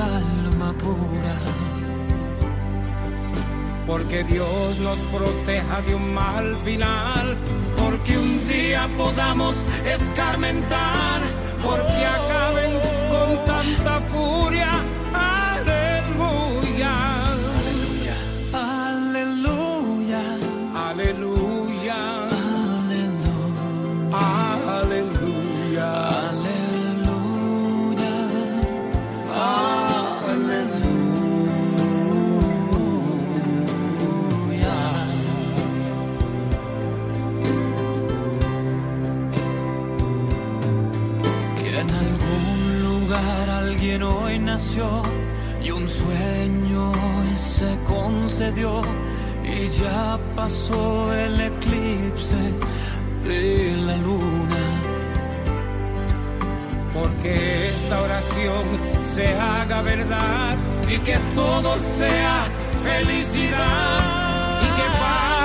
[0.00, 1.36] Alma pura.
[3.86, 7.36] Porque Dios nos proteja de un mal final,
[7.76, 11.22] porque un día podamos escarmentar,
[11.62, 12.72] porque acaben
[13.10, 14.79] con tanta furia.
[45.62, 46.92] Y un sueño
[47.34, 48.82] se concedió
[49.44, 52.54] y ya pasó el eclipse
[53.24, 54.64] de la luna.
[56.94, 58.64] porque esta oración
[59.14, 60.56] se haga verdad
[60.88, 62.44] y que todo sea
[62.84, 65.39] felicidad y que para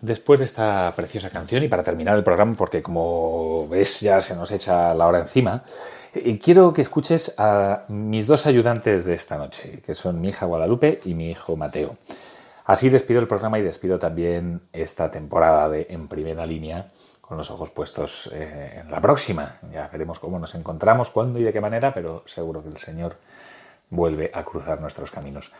[0.00, 4.34] después de esta preciosa canción y para terminar el programa, porque como ves ya se
[4.34, 5.64] nos echa la hora encima,
[6.14, 10.46] eh, quiero que escuches a mis dos ayudantes de esta noche, que son mi hija
[10.46, 11.96] Guadalupe y mi hijo Mateo.
[12.64, 16.88] Así despido el programa y despido también esta temporada de En Primera Línea
[17.20, 19.58] con los ojos puestos eh, en la próxima.
[19.72, 23.16] Ya veremos cómo nos encontramos, cuándo y de qué manera, pero seguro que el Señor
[23.88, 25.52] vuelve a cruzar nuestros caminos.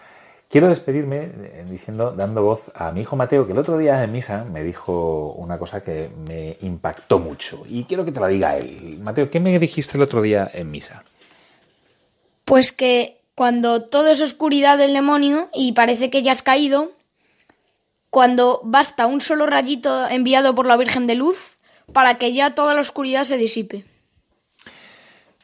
[0.50, 4.10] Quiero despedirme eh, diciendo, dando voz a mi hijo Mateo, que el otro día en
[4.10, 8.56] misa me dijo una cosa que me impactó mucho y quiero que te la diga
[8.56, 8.98] él.
[9.00, 11.04] Mateo, ¿qué me dijiste el otro día en misa?
[12.44, 16.90] Pues que cuando todo es oscuridad del demonio y parece que ya has caído,
[18.10, 21.58] cuando basta un solo rayito enviado por la Virgen de Luz
[21.92, 23.84] para que ya toda la oscuridad se disipe.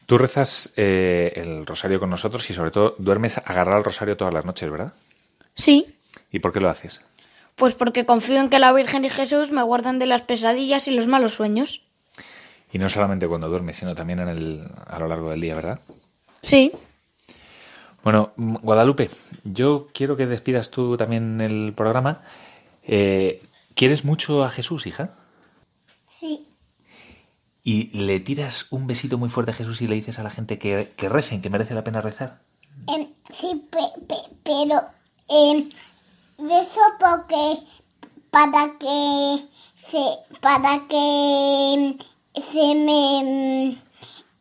[0.07, 4.33] Tú rezas eh, el rosario con nosotros y sobre todo duermes agarrado al rosario todas
[4.33, 4.93] las noches, ¿verdad?
[5.53, 5.93] Sí,
[6.31, 7.01] ¿Y por qué lo haces?
[7.55, 10.91] pues porque confío en que la Virgen y Jesús me guardan de las pesadillas y
[10.91, 11.81] los malos sueños.
[12.71, 15.79] Y no solamente cuando duermes, sino también en el, a lo largo del día, ¿verdad?
[16.43, 16.71] Sí,
[18.03, 19.09] Bueno, mm, Guadalupe,
[19.43, 22.21] yo quiero que despidas tú también el programa.
[22.83, 23.41] Eh,
[23.73, 25.09] ¿Quieres mucho a Jesús, hija?
[27.67, 30.57] ¿Y le tiras un besito muy fuerte a Jesús y le dices a la gente
[30.57, 32.39] que, que recen, que merece la pena rezar?
[33.29, 34.83] sí, pe- pe- pero
[35.27, 37.59] eso porque
[38.31, 40.01] para que se
[40.39, 41.97] para que em,
[42.41, 43.77] se me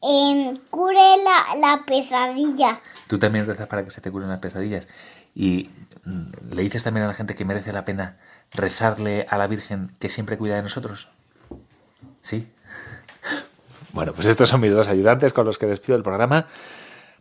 [0.03, 2.81] em, cure la, la pesadilla.
[3.09, 4.87] Tú también rezas para que se te curen las pesadillas.
[5.35, 5.69] Y
[6.05, 8.19] mm, le dices también a la gente que merece la pena
[8.53, 11.09] rezarle a la Virgen que siempre cuida de nosotros.
[12.23, 12.47] Sí.
[13.97, 16.49] Bueno, pues estos son mis dos ayudantes con los que despido el programa.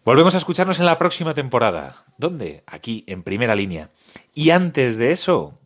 [0.03, 2.03] Volvemos a escucharnos en la próxima temporada.
[2.17, 2.65] ¿Dónde?
[2.67, 3.88] Aquí, en primera línea.
[4.34, 5.57] Y antes de eso,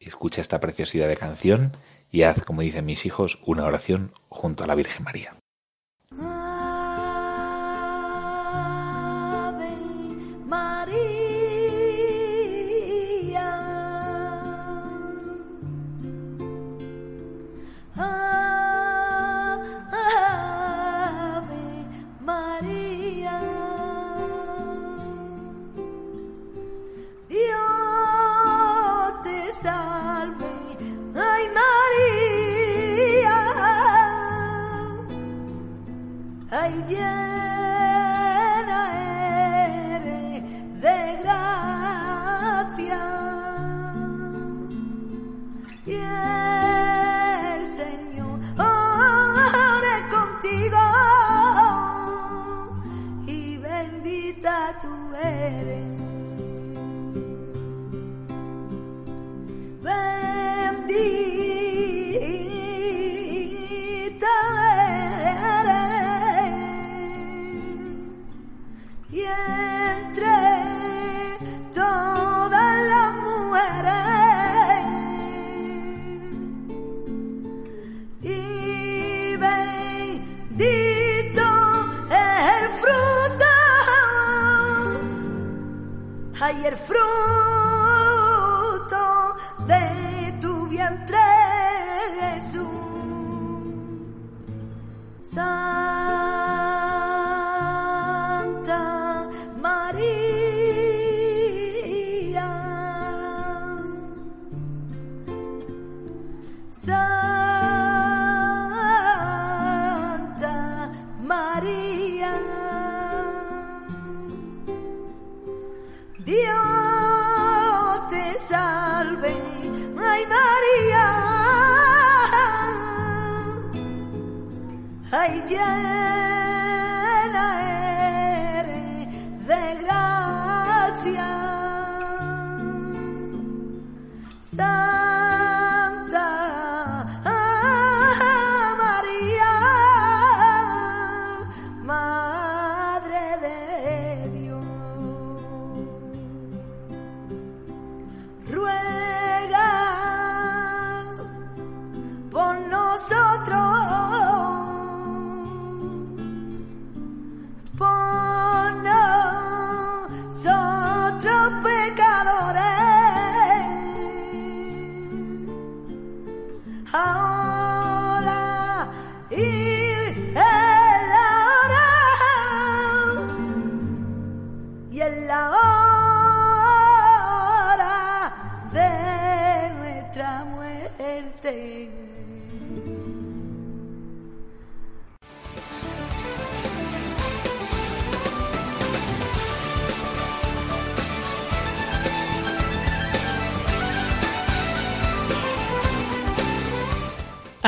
[0.00, 1.72] escucha esta preciosidad de canción
[2.10, 5.34] y haz, como dicen mis hijos, una oración junto a la Virgen María.